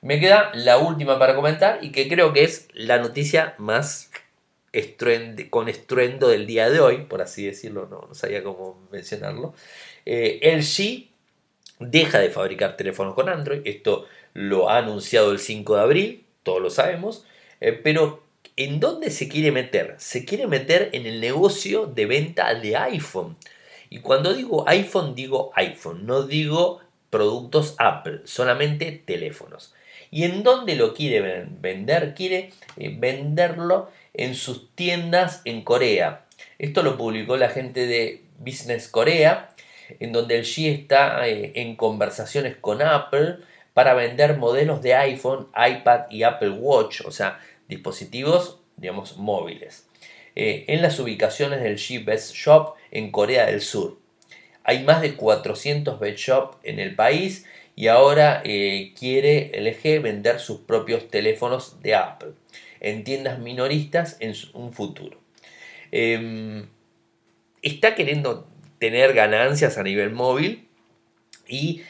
Me 0.00 0.18
queda 0.18 0.50
la 0.54 0.78
última 0.78 1.18
para 1.18 1.34
comentar 1.34 1.80
y 1.82 1.92
que 1.92 2.08
creo 2.08 2.32
que 2.32 2.44
es 2.44 2.68
la 2.72 2.96
noticia 2.96 3.56
más 3.58 4.10
con 5.50 5.68
estruendo 5.68 6.28
del 6.28 6.46
día 6.46 6.70
de 6.70 6.80
hoy, 6.80 7.02
por 7.02 7.20
así 7.20 7.44
decirlo, 7.44 7.88
no, 7.90 8.14
sabía 8.14 8.42
cómo 8.42 8.88
mencionarlo. 8.90 9.52
Eh, 10.06 10.40
LG 10.56 11.13
deja 11.78 12.18
de 12.18 12.30
fabricar 12.30 12.76
teléfonos 12.76 13.14
con 13.14 13.28
Android. 13.28 13.62
Esto 13.64 14.06
lo 14.32 14.68
ha 14.68 14.78
anunciado 14.78 15.32
el 15.32 15.38
5 15.38 15.76
de 15.76 15.80
abril, 15.80 16.24
todos 16.42 16.60
lo 16.60 16.70
sabemos. 16.70 17.24
Eh, 17.60 17.72
pero 17.72 18.22
¿en 18.56 18.80
dónde 18.80 19.10
se 19.10 19.28
quiere 19.28 19.52
meter? 19.52 19.94
Se 19.98 20.24
quiere 20.24 20.46
meter 20.46 20.90
en 20.92 21.06
el 21.06 21.20
negocio 21.20 21.86
de 21.86 22.06
venta 22.06 22.54
de 22.54 22.76
iPhone. 22.76 23.36
Y 23.90 24.00
cuando 24.00 24.34
digo 24.34 24.68
iPhone, 24.68 25.14
digo 25.14 25.52
iPhone, 25.54 26.06
no 26.06 26.24
digo 26.24 26.80
productos 27.10 27.76
Apple, 27.78 28.22
solamente 28.24 28.90
teléfonos. 29.04 29.72
¿Y 30.10 30.24
en 30.24 30.42
dónde 30.42 30.76
lo 30.76 30.94
quiere 30.94 31.46
vender? 31.60 32.14
Quiere 32.14 32.50
eh, 32.76 32.94
venderlo 32.98 33.90
en 34.12 34.34
sus 34.34 34.68
tiendas 34.74 35.42
en 35.44 35.62
Corea. 35.62 36.24
Esto 36.58 36.82
lo 36.82 36.96
publicó 36.96 37.36
la 37.36 37.48
gente 37.48 37.86
de 37.86 38.22
Business 38.38 38.88
Corea 38.88 39.53
en 40.00 40.12
donde 40.12 40.36
el 40.38 40.44
G 40.44 40.72
está 40.72 41.28
eh, 41.28 41.52
en 41.56 41.76
conversaciones 41.76 42.56
con 42.56 42.82
Apple 42.82 43.38
para 43.72 43.94
vender 43.94 44.36
modelos 44.36 44.82
de 44.82 44.94
iPhone, 44.94 45.48
iPad 45.54 46.10
y 46.10 46.22
Apple 46.22 46.50
Watch, 46.50 47.02
o 47.04 47.10
sea, 47.10 47.40
dispositivos, 47.68 48.60
digamos, 48.76 49.16
móviles, 49.16 49.86
eh, 50.36 50.64
en 50.68 50.82
las 50.82 50.98
ubicaciones 50.98 51.62
del 51.62 51.78
G 51.78 52.04
Best 52.04 52.34
Shop 52.34 52.74
en 52.90 53.10
Corea 53.10 53.46
del 53.46 53.60
Sur. 53.60 53.98
Hay 54.62 54.82
más 54.84 55.02
de 55.02 55.14
400 55.14 55.98
Best 56.00 56.18
Shop 56.18 56.56
en 56.62 56.78
el 56.78 56.94
país 56.94 57.46
y 57.76 57.88
ahora 57.88 58.40
eh, 58.44 58.92
quiere 58.98 59.50
LG 59.60 60.00
vender 60.00 60.40
sus 60.40 60.60
propios 60.60 61.08
teléfonos 61.08 61.82
de 61.82 61.94
Apple 61.94 62.32
en 62.80 63.02
tiendas 63.02 63.38
minoristas 63.38 64.16
en 64.20 64.34
un 64.52 64.72
futuro. 64.72 65.18
Em, 65.90 66.66
está 67.62 67.94
queriendo 67.94 68.46
tener 68.84 69.14
ganancias 69.14 69.78
a 69.78 69.82
nivel 69.82 70.10
móvil 70.10 70.68
y 71.48 71.80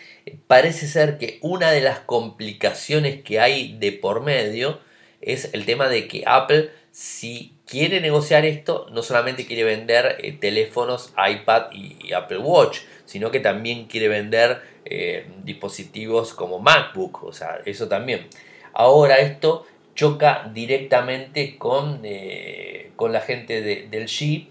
parece 0.46 0.87
ser 0.87 1.18
que 1.18 1.38
una 1.40 1.72
de 1.72 1.80
las 1.80 1.98
complicaciones 1.98 3.20
que 3.24 3.40
hay 3.40 3.76
de 3.80 3.90
por 3.90 4.22
medio 4.22 4.78
es 5.20 5.52
el 5.54 5.64
tema 5.64 5.88
de 5.88 6.07
que 6.07 6.22
Apple 6.24 6.70
si 6.92 7.52
quiere 7.66 8.00
negociar 8.00 8.44
esto 8.44 8.87
no 8.92 9.02
solamente 9.02 9.44
quiere 9.44 9.64
vender 9.64 10.18
eh, 10.20 10.30
teléfonos 10.38 11.12
iPad 11.18 11.72
y, 11.72 12.12
Apple 12.12 12.38
Watch 12.38 12.83
sino 13.07 13.33
que 13.33 13.40
también 13.40 13.87
quiere 13.87 14.07
vender 14.07 14.62
eh, 14.85 15.26
dispositivos 15.42 16.33
como 16.33 16.61
MacBook 16.61 17.24
o 17.24 17.33
sea 17.33 17.59
eso 17.64 17.88
también. 17.88 18.28
Ahora 18.72 19.18
esto 19.18 19.66
choca 19.96 20.48
directamente 20.54 21.59
con, 21.59 22.02
eh, 22.04 22.92
con 22.94 23.12
la 23.12 23.20
gente 23.20 23.62
del 23.62 24.07
G 24.07 24.46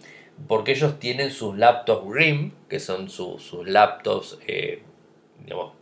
porque 0.47 0.71
ellos 0.71 0.99
tienen 0.99 1.31
sus 1.31 1.57
laptops 1.57 2.11
RIM, 2.11 2.51
que 2.69 2.79
son 2.79 3.09
sus 3.09 3.51
laptops 3.65 4.39
eh, 4.47 4.81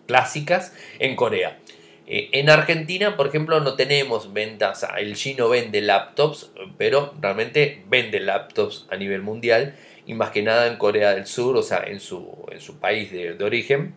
clásicas, 0.08 0.74
en 1.00 1.16
Corea. 1.16 1.60
Eh, 2.08 2.30
en 2.34 2.50
Argentina, 2.50 3.16
por 3.16 3.28
ejemplo, 3.28 3.60
no 3.60 3.76
tenemos 3.76 4.34
ventas, 4.34 4.86
el 4.98 5.16
chino 5.16 5.50
vende 5.50 5.82
laptops, 5.82 6.52
pero 6.78 7.14
realmente 7.22 7.84
vende 7.88 8.20
laptops 8.20 8.88
a 8.90 8.98
nivel 8.98 9.22
mundial 9.22 9.76
y 10.06 10.14
más 10.14 10.32
que 10.32 10.42
nada 10.42 10.68
en 10.68 10.78
Corea 10.78 11.14
del 11.14 11.28
Sur, 11.28 11.56
o 11.58 11.64
sea, 11.64 11.84
en 11.86 12.00
su, 12.00 12.46
en 12.52 12.60
su 12.60 12.80
país 12.80 13.12
de, 13.12 13.36
de 13.36 13.44
origen 13.44 13.94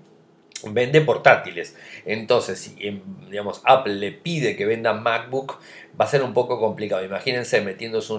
vende 0.70 1.00
portátiles. 1.00 1.76
Entonces, 2.06 2.58
si 2.58 3.02
digamos, 3.28 3.60
Apple 3.64 3.94
le 3.94 4.12
pide 4.12 4.56
que 4.56 4.66
venda 4.66 4.92
MacBook, 4.92 5.58
va 6.00 6.04
a 6.04 6.08
ser 6.08 6.22
un 6.22 6.34
poco 6.34 6.58
complicado. 6.58 7.04
Imagínense 7.04 7.60
metiéndose 7.60 8.12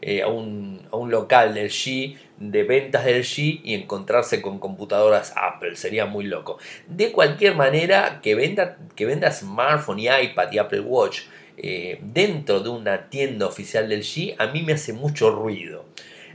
eh, 0.00 0.22
a, 0.22 0.28
un, 0.28 0.80
a, 0.90 0.96
un, 0.96 1.10
local 1.10 1.54
del 1.54 1.70
G, 1.70 2.16
de 2.38 2.62
ventas 2.64 3.04
del 3.04 3.22
G, 3.22 3.60
y 3.62 3.74
encontrarse 3.74 4.40
con 4.40 4.58
computadoras 4.58 5.32
Apple. 5.36 5.76
Sería 5.76 6.06
muy 6.06 6.24
loco. 6.24 6.58
De 6.88 7.12
cualquier 7.12 7.54
manera, 7.54 8.20
que 8.22 8.34
venda, 8.34 8.78
que 8.94 9.06
venda 9.06 9.30
smartphone 9.30 10.00
y 10.00 10.08
iPad 10.08 10.52
y 10.52 10.58
Apple 10.58 10.80
Watch 10.80 11.22
eh, 11.58 11.98
dentro 12.02 12.60
de 12.60 12.68
una 12.70 13.08
tienda 13.08 13.46
oficial 13.46 13.88
del 13.88 14.02
G, 14.02 14.34
a 14.38 14.46
mí 14.48 14.62
me 14.62 14.74
hace 14.74 14.92
mucho 14.92 15.30
ruido. 15.30 15.84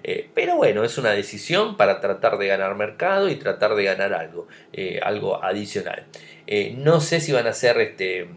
Eh, 0.04 0.30
pero 0.34 0.56
bueno, 0.56 0.84
es 0.84 0.98
una 0.98 1.12
decisión 1.12 1.78
para 1.78 2.02
tratar 2.02 2.40
de 2.40 2.48
ganar 2.48 2.76
mercado 2.76 3.30
y 3.30 3.36
tratar 3.36 3.76
de 3.76 3.84
ganar 3.84 4.14
algo, 4.14 4.48
algo 5.02 5.44
adicional. 5.44 6.06
No 6.76 7.00
sé 7.00 7.22
si 7.22 7.32
van 7.32 7.48
a 7.48 7.54
ser 7.54 7.80
este, 7.80 8.28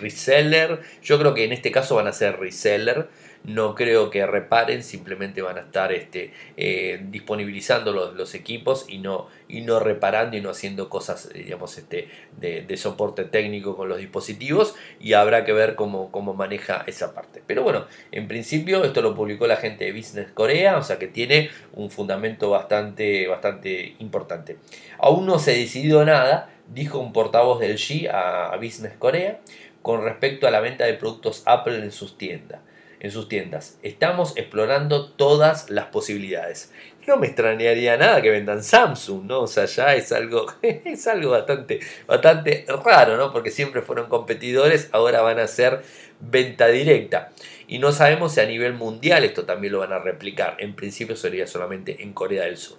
reseller, 0.00 0.80
yo 1.02 1.18
creo 1.18 1.34
que 1.34 1.44
en 1.44 1.52
este 1.52 1.70
caso 1.70 1.96
van 1.96 2.06
a 2.06 2.12
ser 2.12 2.38
reseller 2.38 3.08
no 3.46 3.76
creo 3.76 4.10
que 4.10 4.26
reparen, 4.26 4.82
simplemente 4.82 5.40
van 5.40 5.56
a 5.56 5.60
estar 5.60 5.92
este, 5.92 6.32
eh, 6.56 7.00
disponibilizando 7.10 7.92
los, 7.92 8.34
equipos 8.34 8.86
y 8.88 8.98
no, 8.98 9.28
y 9.48 9.60
no 9.60 9.78
reparando 9.78 10.36
y 10.36 10.40
no 10.40 10.50
haciendo 10.50 10.88
cosas 10.88 11.32
digamos, 11.32 11.78
este, 11.78 12.08
de, 12.38 12.76
soporte 12.76 13.24
técnico 13.24 13.76
con 13.76 13.88
los 13.88 13.98
dispositivos 13.98 14.74
y 15.00 15.12
habrá 15.12 15.44
que 15.44 15.52
ver 15.52 15.76
cómo, 15.76 16.10
cómo 16.10 16.34
maneja 16.34 16.82
esa 16.86 17.14
parte. 17.14 17.40
Pero 17.46 17.62
bueno, 17.62 17.86
en 18.10 18.26
principio 18.26 18.84
esto 18.84 19.00
lo 19.00 19.14
publicó 19.14 19.46
la 19.46 19.56
gente 19.56 19.84
de 19.84 19.92
Business 19.92 20.30
Corea, 20.32 20.76
o 20.76 20.82
sea 20.82 20.98
que 20.98 21.06
tiene 21.06 21.50
un 21.72 21.88
fundamento 21.88 22.50
bastante, 22.50 23.28
bastante 23.28 23.94
importante. 24.00 24.56
Aún 24.98 25.24
no 25.24 25.38
se 25.38 25.56
decidió 25.56 26.04
nada, 26.04 26.50
dijo 26.68 26.98
un 26.98 27.12
portavoz 27.12 27.60
del 27.60 27.76
G 27.76 28.08
a 28.10 28.56
Business 28.56 28.94
Corea 28.98 29.40
con 29.82 30.02
respecto 30.02 30.46
a 30.46 30.50
la 30.50 30.60
venta 30.60 30.84
de 30.84 30.94
productos 30.94 31.42
Apple 31.46 31.78
en 31.78 31.92
sus 31.92 32.18
tiendas 32.18 32.60
en 33.00 33.10
sus 33.10 33.28
tiendas. 33.28 33.78
Estamos 33.82 34.36
explorando 34.36 35.10
todas 35.10 35.70
las 35.70 35.86
posibilidades. 35.86 36.72
No 37.06 37.16
me 37.16 37.28
extrañaría 37.28 37.96
nada 37.96 38.20
que 38.20 38.30
vendan 38.30 38.64
Samsung, 38.64 39.26
¿no? 39.26 39.42
O 39.42 39.46
sea, 39.46 39.66
ya 39.66 39.94
es 39.94 40.10
algo, 40.10 40.46
es 40.62 41.06
algo 41.06 41.30
bastante, 41.30 41.78
bastante 42.06 42.66
raro, 42.84 43.16
¿no? 43.16 43.32
Porque 43.32 43.50
siempre 43.50 43.82
fueron 43.82 44.08
competidores, 44.08 44.88
ahora 44.92 45.22
van 45.22 45.38
a 45.38 45.46
ser 45.46 45.82
venta 46.20 46.66
directa. 46.66 47.32
Y 47.68 47.78
no 47.78 47.92
sabemos 47.92 48.34
si 48.34 48.40
a 48.40 48.46
nivel 48.46 48.74
mundial 48.74 49.24
esto 49.24 49.44
también 49.44 49.72
lo 49.72 49.80
van 49.80 49.92
a 49.92 50.00
replicar. 50.00 50.56
En 50.58 50.74
principio 50.74 51.14
sería 51.14 51.46
solamente 51.46 52.02
en 52.02 52.12
Corea 52.12 52.44
del 52.44 52.56
Sur. 52.56 52.78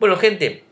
Bueno, 0.00 0.16
gente, 0.16 0.64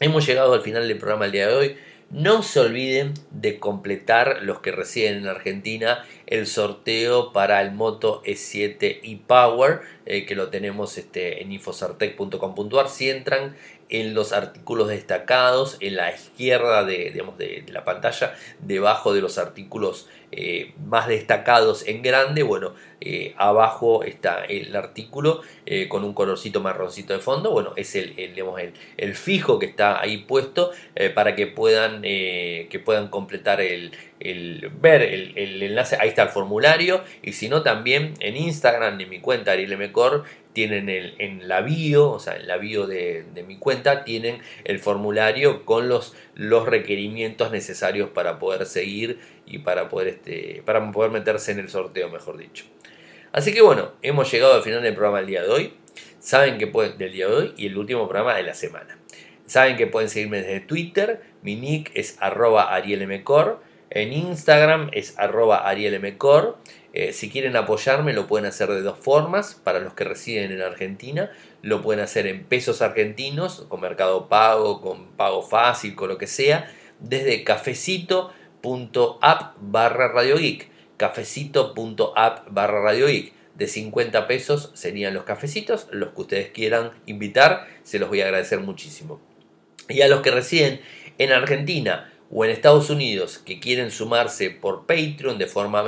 hemos 0.00 0.26
llegado 0.26 0.54
al 0.54 0.62
final 0.62 0.88
del 0.88 0.98
programa 0.98 1.26
el 1.26 1.32
día 1.32 1.46
de 1.46 1.54
hoy. 1.54 1.76
No 2.12 2.42
se 2.42 2.60
olviden 2.60 3.14
de 3.30 3.58
completar 3.58 4.42
los 4.42 4.60
que 4.60 4.70
residen 4.70 5.16
en 5.16 5.28
Argentina 5.28 6.04
el 6.26 6.46
sorteo 6.46 7.32
para 7.32 7.62
el 7.62 7.72
Moto 7.72 8.22
E7 8.24 9.00
e-Power 9.02 9.80
eh, 10.04 10.26
que 10.26 10.34
lo 10.34 10.50
tenemos 10.50 10.98
este, 10.98 11.42
en 11.42 11.52
infosartec.com.ar. 11.52 12.90
Si 12.90 13.08
entran 13.08 13.56
en 13.88 14.12
los 14.12 14.34
artículos 14.34 14.88
destacados, 14.88 15.78
en 15.80 15.96
la 15.96 16.14
izquierda 16.14 16.84
de, 16.84 17.12
de, 17.38 17.64
la 17.72 17.84
pantalla, 17.86 18.34
debajo 18.60 19.14
de 19.14 19.22
los 19.22 19.38
artículos 19.38 20.06
eh, 20.34 20.72
más 20.86 21.08
destacados 21.08 21.86
en 21.86 22.00
grande, 22.00 22.42
bueno, 22.42 22.72
eh, 23.02 23.34
abajo 23.36 24.02
está 24.02 24.42
el 24.46 24.74
artículo 24.74 25.42
eh, 25.66 25.88
con 25.88 26.04
un 26.04 26.14
colorcito 26.14 26.62
marroncito 26.62 27.12
de 27.12 27.18
fondo, 27.18 27.50
bueno, 27.50 27.74
es 27.76 27.94
el, 27.96 28.14
el, 28.18 29.14
fijo 29.14 29.58
que 29.58 29.66
está 29.66 30.00
ahí 30.00 30.18
puesto 30.18 30.70
para 31.14 31.34
que 31.34 31.46
puedan, 31.48 32.00
que 32.00 32.82
puedan 32.82 33.08
completar 33.08 33.60
el, 33.60 33.92
el 34.20 34.70
ver 34.80 35.02
el, 35.02 35.62
enlace, 35.62 35.98
ahí 36.00 36.08
está 36.08 36.22
el 36.22 36.28
formulario, 36.30 37.02
y 37.22 37.34
si 37.34 37.50
no 37.50 37.62
también 37.62 38.14
en 38.20 38.36
Instagram 38.36 38.96
de 38.96 39.04
mi 39.04 39.20
cuenta 39.20 39.52
Ariel 39.52 39.76
Mecor 39.76 40.24
tienen 40.52 40.88
el, 40.88 41.14
en 41.18 41.48
la 41.48 41.62
bio, 41.62 42.10
o 42.10 42.18
sea, 42.18 42.36
en 42.36 42.46
la 42.46 42.56
bio 42.58 42.86
de, 42.86 43.24
mi 43.46 43.58
cuenta, 43.58 44.04
tienen 44.04 44.40
el 44.64 44.78
formulario 44.78 45.64
con 45.64 45.88
los, 45.88 46.14
los 46.34 46.66
requerimientos 46.66 47.50
necesarios 47.50 48.10
para 48.10 48.38
poder 48.38 48.66
seguir 48.66 49.18
y 49.52 49.58
para 49.58 49.88
poder, 49.88 50.08
este, 50.08 50.62
para 50.64 50.90
poder 50.90 51.10
meterse 51.10 51.52
en 51.52 51.60
el 51.60 51.68
sorteo, 51.68 52.08
mejor 52.08 52.36
dicho. 52.36 52.64
Así 53.32 53.52
que 53.52 53.62
bueno, 53.62 53.92
hemos 54.02 54.30
llegado 54.30 54.54
al 54.54 54.62
final 54.62 54.82
del 54.82 54.94
programa 54.94 55.18
del 55.18 55.26
día 55.26 55.42
de 55.42 55.48
hoy. 55.48 55.74
Saben 56.18 56.58
que 56.58 56.66
pueden, 56.66 56.98
del 56.98 57.12
día 57.12 57.28
de 57.28 57.34
hoy 57.34 57.54
y 57.56 57.66
el 57.66 57.76
último 57.76 58.08
programa 58.08 58.34
de 58.34 58.42
la 58.42 58.54
semana. 58.54 58.98
Saben 59.46 59.76
que 59.76 59.86
pueden 59.86 60.08
seguirme 60.08 60.38
desde 60.42 60.60
Twitter, 60.60 61.22
mi 61.42 61.56
nick 61.56 61.90
es 61.94 62.16
arroba 62.20 62.74
arielmcor, 62.74 63.60
en 63.90 64.12
Instagram 64.12 64.88
es 64.92 65.18
arroba 65.18 65.68
arielmcor 65.68 66.58
eh, 66.94 67.14
si 67.14 67.30
quieren 67.30 67.56
apoyarme 67.56 68.12
lo 68.12 68.26
pueden 68.26 68.46
hacer 68.46 68.68
de 68.68 68.82
dos 68.82 68.98
formas. 68.98 69.54
Para 69.54 69.80
los 69.80 69.94
que 69.94 70.04
residen 70.04 70.52
en 70.52 70.62
Argentina 70.62 71.30
lo 71.62 71.80
pueden 71.80 72.02
hacer 72.02 72.26
en 72.26 72.44
pesos 72.44 72.82
argentinos, 72.82 73.66
con 73.68 73.80
mercado 73.80 74.28
pago, 74.28 74.80
con 74.80 75.12
pago 75.12 75.42
fácil, 75.42 75.94
con 75.94 76.08
lo 76.08 76.18
que 76.18 76.26
sea, 76.26 76.70
desde 76.98 77.44
cafecito.app 78.62 79.56
barra 79.60 80.08
Radio 80.08 80.38
Geek. 80.38 80.68
Cafecito.app 80.96 82.48
barra 82.50 82.80
Radio 82.80 83.08
Geek. 83.08 83.32
De 83.54 83.66
50 83.66 84.26
pesos 84.26 84.70
serían 84.74 85.14
los 85.14 85.24
cafecitos, 85.24 85.88
los 85.90 86.14
que 86.14 86.20
ustedes 86.22 86.48
quieran 86.50 86.92
invitar, 87.04 87.66
se 87.82 87.98
los 87.98 88.08
voy 88.08 88.22
a 88.22 88.24
agradecer 88.24 88.60
muchísimo. 88.60 89.20
Y 89.88 90.00
a 90.00 90.08
los 90.08 90.22
que 90.22 90.30
residen 90.30 90.80
en 91.18 91.32
Argentina, 91.32 92.12
o 92.34 92.46
en 92.46 92.50
Estados 92.50 92.88
Unidos 92.88 93.38
que 93.44 93.60
quieren 93.60 93.90
sumarse 93.90 94.50
por 94.50 94.86
Patreon 94.86 95.36
de 95.36 95.46
forma 95.46 95.84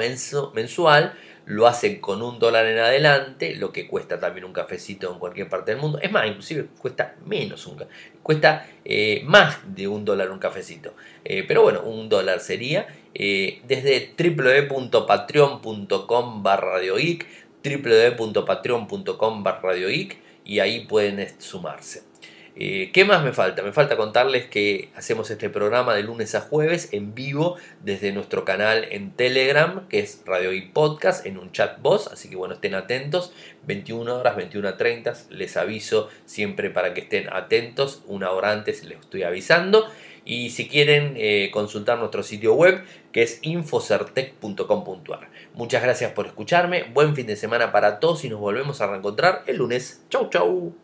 mensual, 0.54 1.14
lo 1.46 1.66
hacen 1.66 2.00
con 2.00 2.22
un 2.22 2.38
dólar 2.38 2.66
en 2.66 2.78
adelante, 2.78 3.54
lo 3.56 3.72
que 3.72 3.86
cuesta 3.86 4.18
también 4.18 4.44
un 4.44 4.52
cafecito 4.52 5.12
en 5.12 5.18
cualquier 5.18 5.48
parte 5.48 5.72
del 5.72 5.80
mundo. 5.80 5.98
Es 6.00 6.10
más, 6.10 6.26
inclusive 6.26 6.66
cuesta 6.78 7.16
menos, 7.26 7.66
un, 7.66 7.84
cuesta 8.22 8.66
eh, 8.84 9.22
más 9.24 9.58
de 9.74 9.88
un 9.88 10.04
dólar 10.04 10.30
un 10.30 10.38
cafecito. 10.38 10.94
Eh, 11.24 11.44
pero 11.46 11.62
bueno, 11.62 11.82
un 11.82 12.08
dólar 12.08 12.40
sería 12.40 12.86
eh, 13.14 13.60
desde 13.66 14.14
www.patreon.com 14.18 16.42
barra 16.42 16.80
www.patreon.com 17.64 19.42
barra 19.42 19.74
y 20.44 20.60
ahí 20.60 20.86
pueden 20.86 21.40
sumarse. 21.40 22.02
Eh, 22.56 22.90
¿Qué 22.92 23.04
más 23.04 23.24
me 23.24 23.32
falta? 23.32 23.62
Me 23.62 23.72
falta 23.72 23.96
contarles 23.96 24.46
que 24.46 24.90
hacemos 24.94 25.28
este 25.30 25.50
programa 25.50 25.92
de 25.94 26.04
lunes 26.04 26.36
a 26.36 26.40
jueves 26.40 26.88
en 26.92 27.12
vivo 27.12 27.56
desde 27.82 28.12
nuestro 28.12 28.44
canal 28.44 28.86
en 28.90 29.10
Telegram, 29.10 29.88
que 29.88 29.98
es 29.98 30.22
Radio 30.24 30.52
y 30.52 30.60
Podcast, 30.60 31.26
en 31.26 31.36
un 31.36 31.50
chat 31.50 31.80
voz, 31.82 32.06
así 32.06 32.30
que 32.30 32.36
bueno, 32.36 32.54
estén 32.54 32.76
atentos, 32.76 33.32
21 33.66 34.14
horas, 34.14 34.36
21 34.36 34.68
a 34.68 34.76
30, 34.76 35.14
les 35.30 35.56
aviso 35.56 36.08
siempre 36.26 36.70
para 36.70 36.94
que 36.94 37.00
estén 37.00 37.28
atentos, 37.32 38.02
una 38.06 38.30
hora 38.30 38.52
antes 38.52 38.84
les 38.84 39.00
estoy 39.00 39.24
avisando. 39.24 39.88
Y 40.26 40.50
si 40.50 40.68
quieren 40.68 41.14
eh, 41.16 41.50
consultar 41.52 41.98
nuestro 41.98 42.22
sitio 42.22 42.54
web, 42.54 42.82
que 43.12 43.22
es 43.22 43.40
infocertec.com.ar. 43.42 45.28
Muchas 45.52 45.82
gracias 45.82 46.12
por 46.12 46.26
escucharme, 46.26 46.84
buen 46.84 47.14
fin 47.14 47.26
de 47.26 47.36
semana 47.36 47.72
para 47.72 48.00
todos 48.00 48.24
y 48.24 48.30
nos 48.30 48.40
volvemos 48.40 48.80
a 48.80 48.86
reencontrar 48.86 49.42
el 49.46 49.56
lunes. 49.56 50.02
Chau, 50.08 50.30
chau. 50.30 50.83